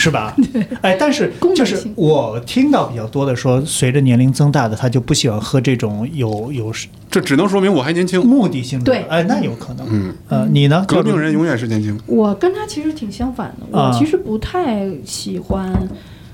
[0.00, 0.34] 是吧？
[0.80, 6.72] 哎，但是就是我听到比较多的说，随着年龄增大的，他就不喜欢喝这种有有
[7.10, 8.20] 这只能说明我还年轻。
[8.24, 8.84] 目的性的。
[8.86, 9.86] 对哎，那有可能。
[9.90, 10.82] 嗯，呃，你呢？
[10.88, 11.98] 革命人永远是年轻。
[12.06, 15.70] 我跟他其实挺相反的，啊我其实不太喜欢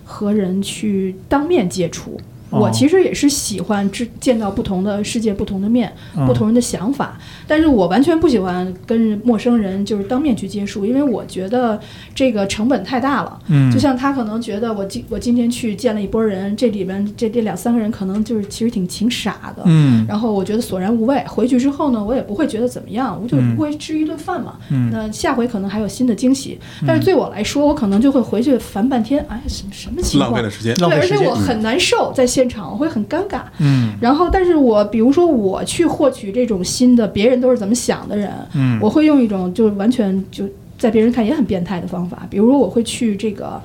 [0.04, 2.12] 和人去当面接触。
[2.12, 2.20] 哦
[2.50, 6.26] 我其实也是喜欢知见到不同的世界、不同的面、嗯。
[6.26, 11.78] 不同人的想法，但是我完全不喜欢跟陌生人就是当面去接触，因为我觉得
[12.14, 13.38] 这个成本太大了。
[13.48, 13.70] 嗯。
[13.72, 20.04] 就像他可能觉得我今我今天去见了一波人，这里边这这两三个人可能就是其实挺挺傻的，嗯。
[20.08, 21.22] 然后我觉得索然无味。
[21.26, 23.54] 回去之后呢，我也不会觉得怎么样，我就嗯。
[23.54, 24.56] 不会吃一顿饭嘛。
[24.70, 24.90] 嗯。
[24.92, 30.32] 那下回可能还有新的惊喜，但是对我来说，我可能就会回去烦半天，哎，什么什么情况？
[30.32, 30.50] 浪费了？
[30.50, 30.74] 时间。
[30.74, 31.28] 对，而且浪费时间。
[31.28, 33.40] 我很难受，在现场，我会很尴尬。
[33.60, 40.44] 嗯然后，但是我比如说我去获取这种新的别人都是怎么想的人，嗯我会用一种就完全就
[40.76, 43.58] 在别人看也很变态的方法，比如说我会去这个，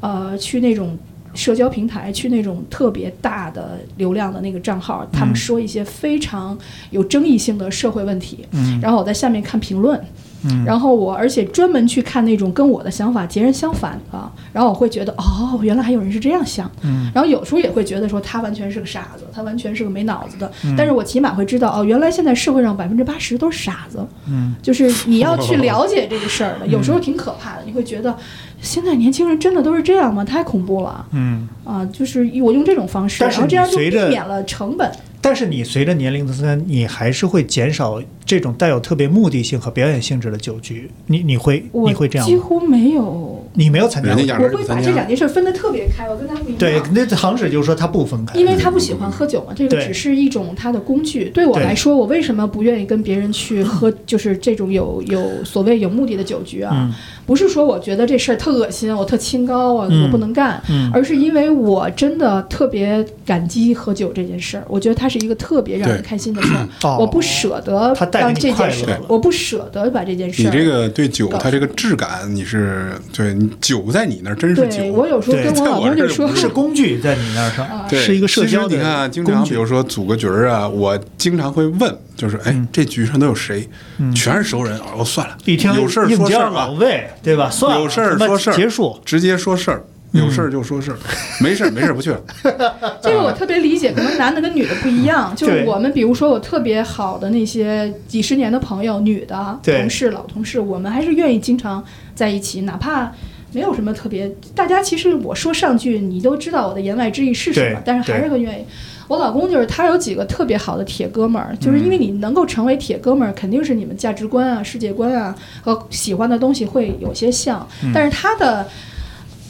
[0.00, 0.96] 呃，去那种
[1.34, 6.56] 社交平台，去那种特别大的流量的那个账号，他们说一些非常
[6.90, 10.00] 有争议性的社会问题，嗯然后我在下面看评论。
[10.44, 16.70] 嗯然后我而且专门去看那种跟我的想法截然相反的，然后我会觉得哦，原来还有人是这样想。
[16.82, 20.50] 嗯然后有时候也会觉得说他完全是个傻子，他完全是个没脑子的。
[20.64, 24.06] 嗯但是我起码会知道哦，原来现在社会上百分之八十都是傻子。
[24.28, 27.62] 嗯就是你要去了解这个事儿的，有时候挺可怕的。
[27.64, 28.16] 你会觉得
[28.60, 30.24] 现在年轻人真的都是这样吗？
[30.24, 31.48] 太恐怖了嗯。
[31.64, 31.84] 啊！
[31.92, 34.88] 就是我用这种方式，然后这样就避免了成本。
[35.20, 40.88] 但是你随着年龄的增加，你还是会减少这种带有特别目的性和表演性质的酒局。
[41.06, 42.30] 你你会你会这样吗？
[42.30, 46.58] 几乎没有，你没有参加我会把这两件事分得特别开，我跟他不一样。
[46.58, 51.30] 对，那行指就是说他不分开，因为他不喜欢喝酒嘛，这个只是一种他的工具。
[51.30, 56.72] 对我来说，我为什么不愿意跟别人去喝，就是这种有有所谓有目的的酒局啊？
[56.74, 56.94] 嗯
[57.26, 60.90] 不是说我觉得这事儿特恶心，我特清高啊，嗯我不能干，嗯。
[60.94, 64.64] 而是因为我真的特别感激喝酒这件事儿。
[64.68, 66.96] 我觉得它是一个特别让人开心的事儿， 哦。
[67.00, 70.50] 我不舍得让这件事乐，我不舍得把这件事儿。
[70.50, 74.78] 你这个对酒，它这个质感，你是对你酒在你那儿真是酒。
[74.78, 76.46] 对我有时候跟我老公就说，是。
[76.56, 79.50] 工具在你那儿上，对是一个社交的其实你看，经常工具。
[79.50, 82.66] 比如说组个局儿啊，我经常会问，就是哎，嗯。
[82.72, 83.68] 这局上都有谁？
[84.14, 84.78] 全是熟人。
[84.78, 87.50] 哦，算了，一听有事儿硬说事儿将老啊，魏，对吧？
[87.50, 88.94] 算了，有事儿说事儿，结束。
[88.96, 89.82] 嗯直接说事儿，
[90.12, 90.96] 有事儿就说事儿，
[91.42, 92.20] 没事儿没事儿不去了。
[93.02, 95.34] 这个我特别理解，可能男的跟女的不一样。
[95.36, 101.84] 就是我们，比如说我特别好的那些几十年的朋友，女的同事、老同事，我们还是愿意经常
[102.14, 103.12] 在一起，哪怕
[103.52, 104.30] 没有什么特别。
[104.54, 108.64] 大家其实我说上句，你都知道我的言外之意是什么，但是还是很愿意。
[109.08, 118.66] 我老公就是他有几个特别好的铁哥们儿，就是因为你能够成为铁哥们儿，肯定是你们价值观啊、世界观啊和喜欢的东西会有些像，但是他的。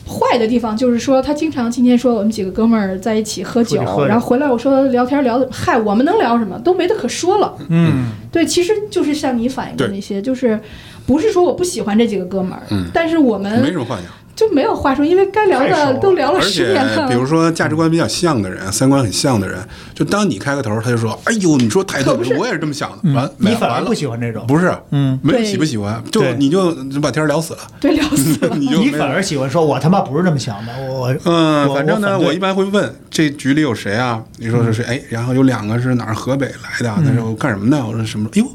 [0.09, 6.57] 坏的地方就是说，他经常今天说我们几个哥们儿在一起喝酒喝，然后回来我说聊天聊的，嗨，我们能聊什么？
[6.61, 7.53] 都没得可说了。
[7.71, 10.57] 嗯，对，其实就是像你反映的那些，就是
[11.07, 12.85] 不是说我不喜欢这几个哥们儿，嗯。
[12.95, 17.09] 但是我没们什么幻想，就没有话说，因为该聊的都聊了十年了。
[17.09, 19.59] 比如说价值观比较像的人， 三观很像的人，
[19.95, 28.55] 就当你开个头，他就说：“哎呦，你说太对我也是这么想的。”完，没完了你反而不喜欢这种，不是，嗯，没有喜不喜欢，就你就就把天聊死了，对，聊死了。
[28.61, 34.23] 你就你反而喜欢说，我他妈不是这么想的，我嗯，反正呢，我一般会问这局里有谁啊？
[34.37, 34.85] 你说是谁？
[34.85, 37.83] 哎，然后有两个是哪儿河北来的，他说干什么呢？
[37.87, 38.29] 我说什么？
[38.35, 38.47] 哎呦，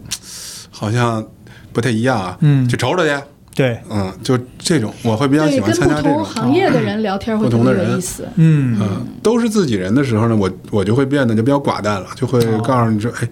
[0.69, 1.25] 好像
[1.73, 2.37] 不太一样啊。
[2.41, 3.11] 嗯去瞅瞅去。
[3.53, 6.23] 对，嗯，就这种，我会比较，喜欢参加这种。
[6.23, 8.27] 行业的人聊天不同的人别有意思。
[8.35, 13.27] 嗯嗯，都是自己人的时候呢，我我就会变得就比较寡淡了，就会哦告诉你说，哎。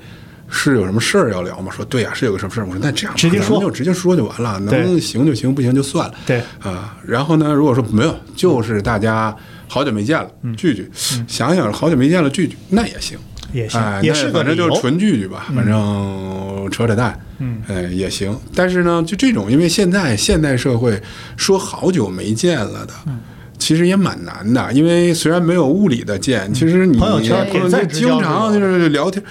[0.52, 1.72] 是有什么事儿要聊吗？
[1.72, 2.66] 说对呀、是有个什么事儿。
[2.66, 6.14] 我说那这样，直接说就直接说就完了，能行就行，不行就算了。
[6.26, 9.36] 对，啊，然后呢，如果说没有，就是大家
[9.68, 10.90] 好久没见了，嗯聚聚，
[11.28, 13.16] 想想好久没见了聚聚，那也行，
[13.52, 18.38] 也行哎，，也那反正就纯聚聚吧，反正扯扯淡，嗯，哎也行。
[18.56, 21.02] 但是呢，就这种，因为现在现代社会
[21.38, 22.94] 说好久没见了的。
[23.08, 23.20] 嗯
[23.60, 29.22] 其实也蛮难的，因为虽然没有物理的见，其实你朋友圈朋友点赞之经常就是聊天，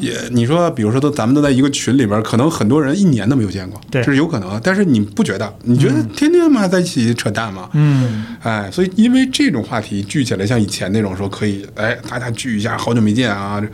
[0.00, 4.60] 也你说，比如说都咱们都在一个群里边，可能很多人一年都没有见过，这是有可能。
[4.62, 5.50] 但是你不觉得？
[5.62, 7.70] 你觉得天天嘛在一起扯淡嘛？
[7.72, 13.68] 嗯哎，所以因为这种话题聚起来，像以前那种说可以，哎，大家聚一下，好久没见啊，这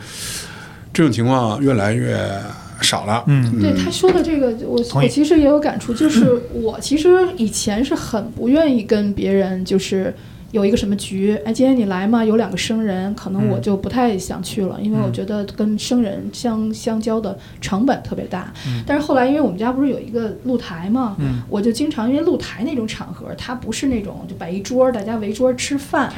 [0.93, 2.15] 这种情况越来越
[2.81, 3.23] 少了。
[3.27, 10.13] 嗯对他说的这个，我我其实也有感触，就是我其实以前是很不愿意跟别人就是。
[10.53, 12.23] 有一个什么局，哎，今天你来吗？
[12.23, 18.53] 有两个生人，可能我就不太想去了，因为我觉得跟生人相相交的成本特别大。
[18.85, 26.13] 但是后来，因为我们家不是有一个露台嘛，嗯我就经常因为露台那种场合，它不是那种就摆一桌，大家围桌吃饭，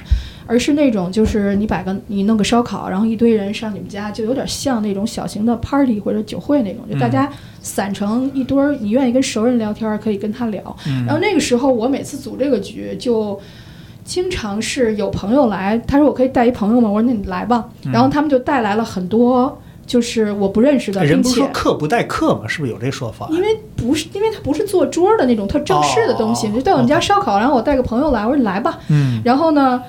[0.47, 7.31] 而是那种就是你摆个你弄个烧烤，然后一堆人上你们家，就有点像那种小型的 party 或者酒会那种，就大家
[7.61, 10.75] 散成一堆儿，你愿意跟熟人聊天儿可以跟他聊。
[11.05, 13.39] 然后那个时候我每次组这个局就。
[14.07, 16.87] 经常是有朋友来，他说我可以带一朋友吗？
[16.87, 17.67] 我说那你来吧。
[17.91, 22.41] 然后他们就带来了很多就是我不认识的，人不是说客不待客吗？
[22.47, 23.27] 是不是有这说法？
[23.31, 29.81] 因为不是，因为他不是坐桌的那种特正式的东西，哦就在我们家烧烤，然后我带个朋友来，我说你来吧，嗯然后呢，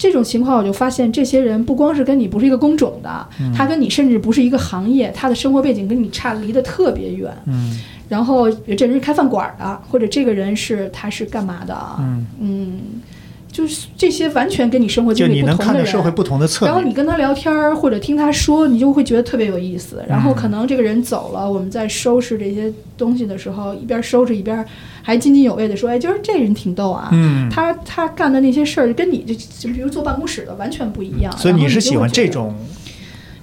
[0.00, 7.30] 这种情况我就发现，这些人不光是跟你不是一个工种的，嗯他跟你甚至不是一个行业，他的生活背景跟你差离得特别远。
[7.44, 7.78] 嗯
[8.08, 11.76] 然后这人是开饭馆的，或者这个人是他是干嘛的？
[12.00, 12.80] 嗯嗯
[13.52, 16.74] 就是这些完全跟你生活经历不同的人，看到社会不同的侧面。
[16.74, 20.02] 然后你跟他聊天儿或者听他说，你就会觉得特别有意思。
[20.08, 24.64] 然嗯后可能这个人走了，我们在收拾这些东西的时候，一边收拾一边
[25.02, 27.08] 还津津有味的说：“哎，就是这人挺逗啊。
[27.12, 31.36] 嗯，他他干的那些事儿跟你就就比如坐办公室的完全不一样。
[31.36, 32.54] 所以你是喜欢这种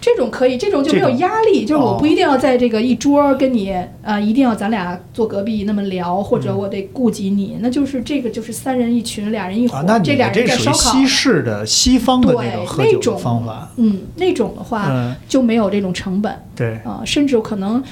[0.07, 10.77] 这种可以，这种就没有压力，就是我哦不一定要在这个一桌跟你呃，一定要咱俩坐隔壁那么聊，或者我得顾及你，那就是这个就是三人一群，俩人一伙，啊，那你俩这人在烧烤。
[10.77, 13.69] 西式的西方的那对种喝酒方法。
[13.75, 16.33] 嗯，那种的话、嗯，就没有这种成本。
[16.55, 17.83] 对，啊、甚至可能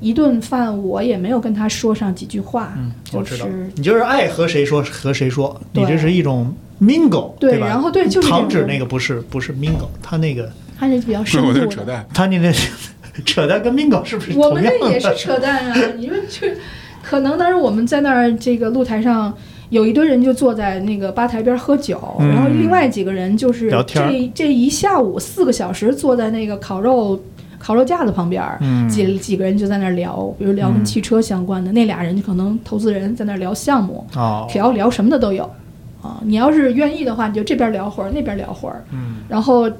[0.00, 3.46] 一顿饭我也没有跟他说上几句话，嗯，我就知道。
[3.46, 7.34] 是，你就是爱和谁说和谁说，你这是一种 mingle，吧？
[7.38, 10.50] 对然后对就是这种唐纸那个不是不是 mingle，他那个
[10.80, 11.66] 他是比较深我度的。
[11.66, 12.04] 就扯淡。
[12.12, 12.52] 他那个
[13.26, 15.14] 扯淡跟 mingle 是不是我们那也是？
[15.16, 15.76] 扯淡啊！
[15.98, 16.46] 你说就
[17.02, 19.32] 可能当时我们在那儿这个露台上。
[19.70, 27.16] 有一堆人就坐在那个吧台边喝酒，嗯然后另外几个人就是这这一下午四个小时坐在那个烤肉
[27.56, 28.42] 烤肉架子旁边
[28.88, 35.44] 几几个人就在那儿聊，比如聊跟嗯汽车相关的，那俩人就可能投资人在那儿聊项目，哦，聊聊什么的都有
[36.02, 36.18] 啊。
[36.24, 39.70] 你要是愿意的话，你就这边聊会儿，那边聊会儿，嗯，然后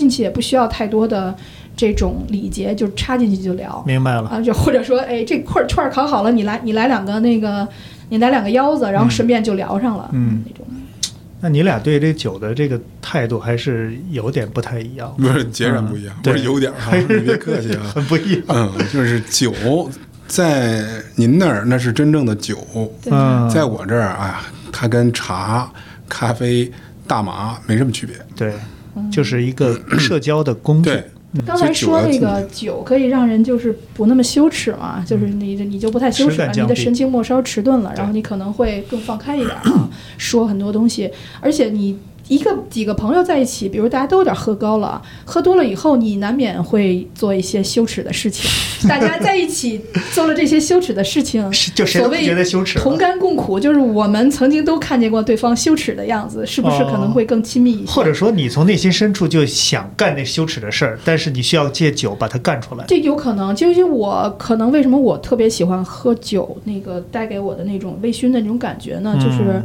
[0.00, 1.36] 进去也不需要太多的
[1.76, 3.84] 这种礼节，就插进去就聊。
[3.86, 4.30] 明白了。
[4.30, 7.68] 啊，就或者说，哎，这块串儿烤好了，你来你来两个那个，
[8.08, 10.66] 你来两个腰子，然后顺便就聊上了，嗯那种。
[11.42, 17.92] 那你俩对这酒的这个态度还是有点不太一样，不是截然不一样，嗯不是有点儿啊， 你别客气啊。
[17.94, 18.42] 很不一样。
[18.48, 19.52] 嗯，就是酒，
[20.26, 20.84] 在
[21.16, 22.58] 您那儿那是真正的酒，
[23.10, 24.40] 嗯，在我这儿，哎呀，
[24.70, 25.70] 它跟茶、
[26.08, 26.70] 咖啡、
[27.06, 28.14] 大麻没什么区别。
[28.36, 28.52] 对，
[29.10, 30.90] 就是一个 社交的工具。
[30.90, 31.04] 对，
[31.46, 41.10] 刚才说那个酒可以让人就是不那么羞耻嘛，就是你你就不太羞耻了，你的神经末梢迟钝了，然后你可能会更放开一点啊， 说很多东西，
[41.40, 41.96] 而且你。
[42.30, 48.48] 一个几个朋友在一起，比如大家都有点喝高了，喝多了以后，你难免会做一些羞耻的事情。
[48.88, 49.80] 大家在一起
[50.14, 51.42] 做了这些羞耻的事情，
[51.74, 57.90] 就谁都觉得羞耻同甘共苦，就是我们曾经都看见过对方羞耻的样子，是不是可能会更亲密一些？
[57.90, 62.84] 或者说你从内心深处就想干那羞耻的事儿，但是你需要借酒把它干出来。
[62.86, 69.16] 这有可能，就是我可能为什么我特别喜欢喝酒，那个带给我的那种微醺的那种感觉呢？
[69.16, 69.64] 就是嗯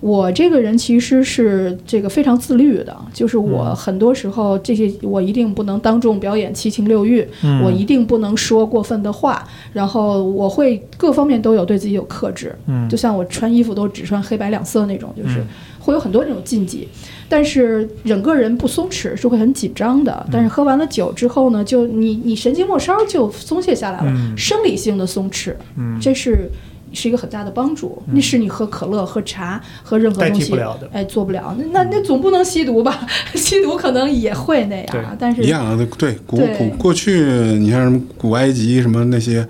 [0.00, 3.76] 我这个人其实是这个非常自律的，就是我嗯。
[3.76, 7.62] 很多时候这些我一定不能当众表演七情六欲，嗯。
[7.62, 12.88] 我一定不能说过分的话，然后我会各方面都有对自己有克制，嗯。
[12.88, 15.46] 就像我穿衣服都只穿黑白两色那种，就是嗯。
[15.80, 16.86] 会有很多这种禁忌。
[17.30, 20.30] 但是整个人不松弛是会很紧张的，嗯。
[20.32, 24.36] 但是喝完了酒之后呢，就你你神经末梢就松懈下来了，嗯。
[24.36, 26.50] 生理性的松弛，嗯，这是
[26.92, 28.02] 是一个很大的帮助。
[28.06, 31.54] 那是你喝可乐、喝茶、喝任何东西替不了的哎，做不了。
[31.58, 33.06] 那那那总不能吸毒吧？
[33.34, 39.46] 吸毒可能也会那对样，但是一样的，对古古过去，你像什么古埃及什么那些，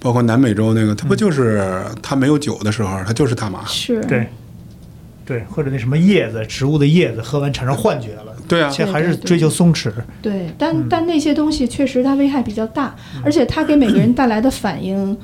[0.00, 3.64] 包括南美洲那个，它不就是它没有酒的时候，它就是大麻。
[3.66, 4.26] 是对，
[5.24, 8.24] 对，或者那什么叶子，植物的叶子，喝完产生幻觉了。
[8.48, 9.90] 对啊其实还是追求松弛。
[10.20, 12.94] 对，但、嗯但那些东西确实它危害比较大，
[13.24, 15.16] 而且它给每个人带来的反应，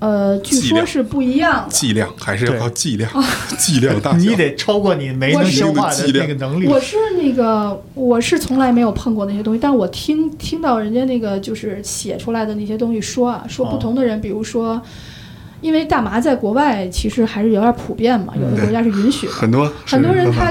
[0.00, 1.70] 呃，据说是不一样的。
[1.70, 3.10] 剂量还是要靠剂量，
[3.58, 4.18] 剂量大小。
[4.18, 6.66] 你得超过你没能消化的那个能力。
[6.66, 14.80] 我是那个，我是从来没有碰过那些东西，但我听听到人家那个就是写出来的那些东西说啊，说不同的人，比如说，
[15.60, 20.50] 因为大麻在国外其实还是有点普遍嘛，有的国家是允许的，很多很多人他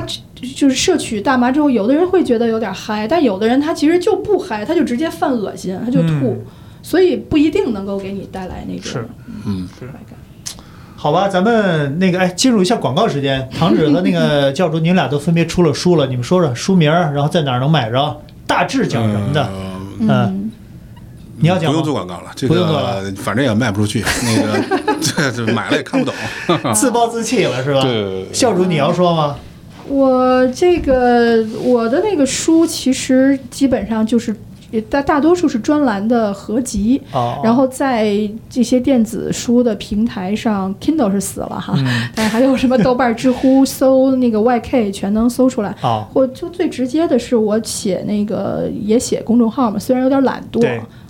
[0.56, 6.46] 就是摄取大麻之后，有的人会觉得有点嗨，但有的人他其实就不嗨，他就直接犯恶心，他就吐，嗯
[6.82, 9.08] 所以不一定能够给你带来那种是
[9.46, 10.18] 嗯，快感。
[10.96, 13.50] 好吧，咱们那个哎，进入一下广告时间。
[13.58, 18.22] 唐纸和那个 教主，你们俩都分别出了书了，你们说说书名，然后在哪儿能买着？
[18.46, 19.44] 大致讲什么的？
[19.44, 20.52] 呃嗯，
[21.38, 26.14] 你要讲不用做广告了，这不用做了个反正也卖不出去，那个这 这买了也看不懂。
[26.76, 27.82] 自暴自弃了是吧？
[27.82, 29.38] 对教主你要说吗？
[29.88, 34.36] 我这个我的那个书其实基本上就是
[34.90, 37.02] 大大多数是专栏的合集。
[37.12, 41.86] 哦，然后在这些电子书的平台上，Kindle 是死了哈，嗯
[42.16, 45.76] 但是还有什么豆瓣、知乎 搜那个 YK 全能搜出来。
[45.82, 50.60] 哦，或就最直接的是我写那个也写公众号嘛，虽然有点懒惰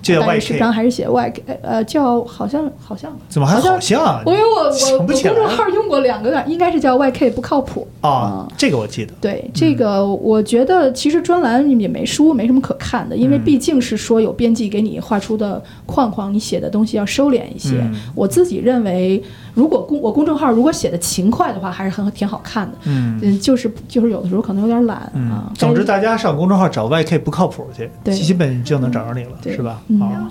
[0.01, 4.21] 叫 YK 还是写 YK，呃，叫好像好像怎么还好像啊？
[4.25, 7.87] 我因为我我我公众号用过两个，应该是叫 YK 不靠谱。
[8.01, 9.13] 啊，这个我记得。
[9.19, 17.75] 对这个，我觉得其实专栏也没书，没什么可看的，因为嗯毕竟是说有编辑给你画出的框框，你写的东西要收敛一些。
[17.81, 19.21] 嗯我自己认为，
[19.53, 22.77] 如果公我公众号如果写的勤快的话，还是很挺好看的。
[22.83, 29.81] 嗯嗯，就是就是有的时候可能有点懒啊嗯。，总之大家上公众号找 YK 不靠谱去，对基本就能找着你了，对是吧？
[29.87, 30.29] 嗯啊，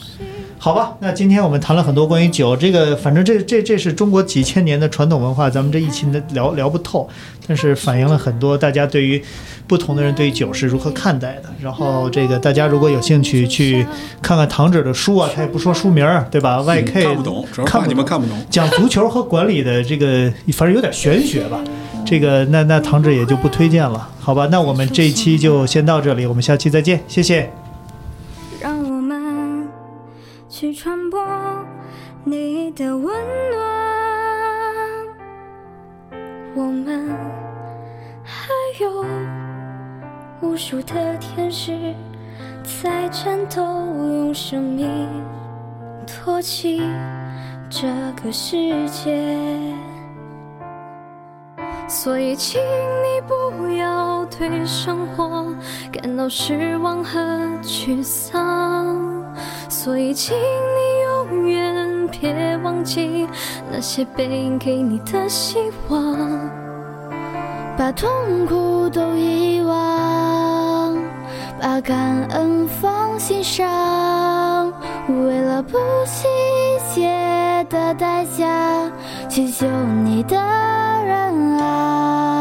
[0.59, 7.09] 好吧，那今天我们谈了很多关于酒，这个反正这这这是中国几千年的传统文化，咱们这一期的聊聊不透，
[7.47, 9.23] 但是反映了很多大家对于
[9.67, 11.45] 不同的人对于酒是如何看待的。
[11.61, 13.87] 然后这个大家如果有兴趣去
[14.23, 18.37] 看看唐者的书啊，他也不说书名儿，对吧？YK 嗯看不懂，主要怕看你们看不懂。
[18.51, 21.59] 讲足球和管理的这个，反正有点玄学吧。
[22.07, 24.49] 这个那那唐志也就不推荐了，好吧？
[24.51, 27.51] 那我们这一期就先到这里，我们下期再见，谢谢。
[28.61, 29.69] 让我们
[30.49, 31.21] 去传播
[32.25, 33.69] 你的温暖。
[36.55, 37.11] 我们
[38.25, 38.49] 还
[38.81, 39.05] 有
[40.41, 41.95] 无数的天使
[42.83, 44.89] 在战斗，用生命
[46.07, 46.81] 托起
[47.71, 47.87] 这
[48.23, 49.75] 个世界。
[51.87, 55.47] 所以，请你不要对生活
[55.91, 57.19] 感到失望和
[57.63, 59.25] 沮丧。
[59.69, 63.27] 所以，请你永远别忘记
[63.71, 65.59] 那些背影给你的希
[65.89, 66.19] 望，
[67.77, 70.48] 把痛苦都遗忘，
[71.61, 71.97] 把感
[72.31, 74.73] 恩放心上，
[75.09, 75.77] 为了不
[76.07, 78.91] 惜一切的代价
[79.29, 79.67] 去救
[80.05, 80.37] 你的
[81.05, 82.38] 人啊。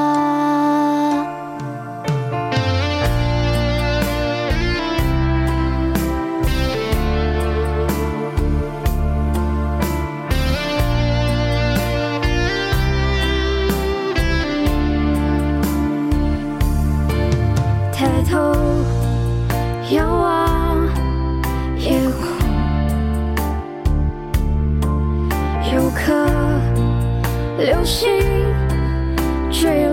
[27.57, 28.07] 流星
[29.51, 29.86] 坠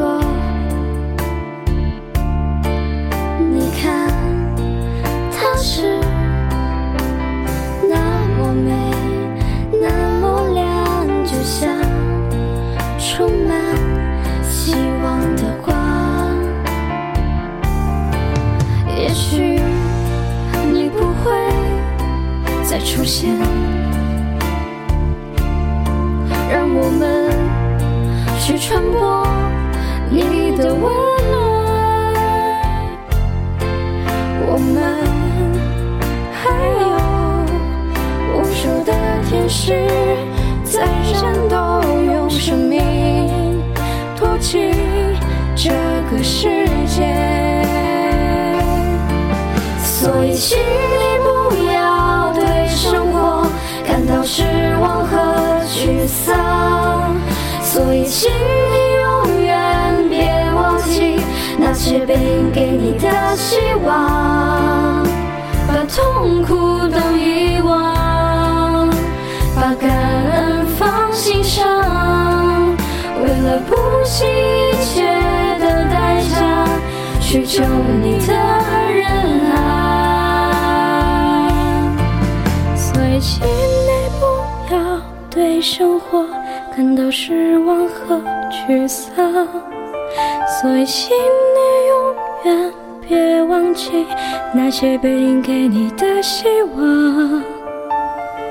[94.77, 97.45] 那些被给你的希望，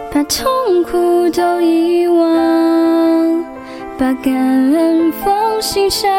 [0.09, 3.43] 把痛苦都遗忘，
[3.97, 6.09] 把感恩放心上，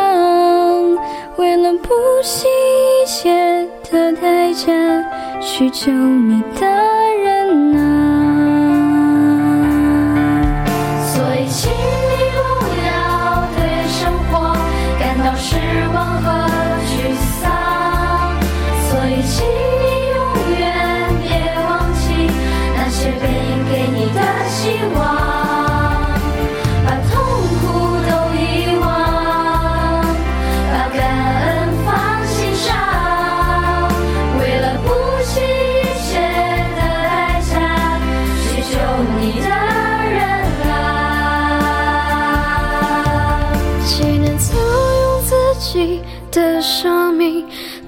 [1.37, 1.89] 为了不
[2.23, 4.67] 惜一切的代价
[5.41, 6.67] 去救你的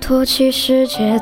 [0.06, 1.18] 托起世界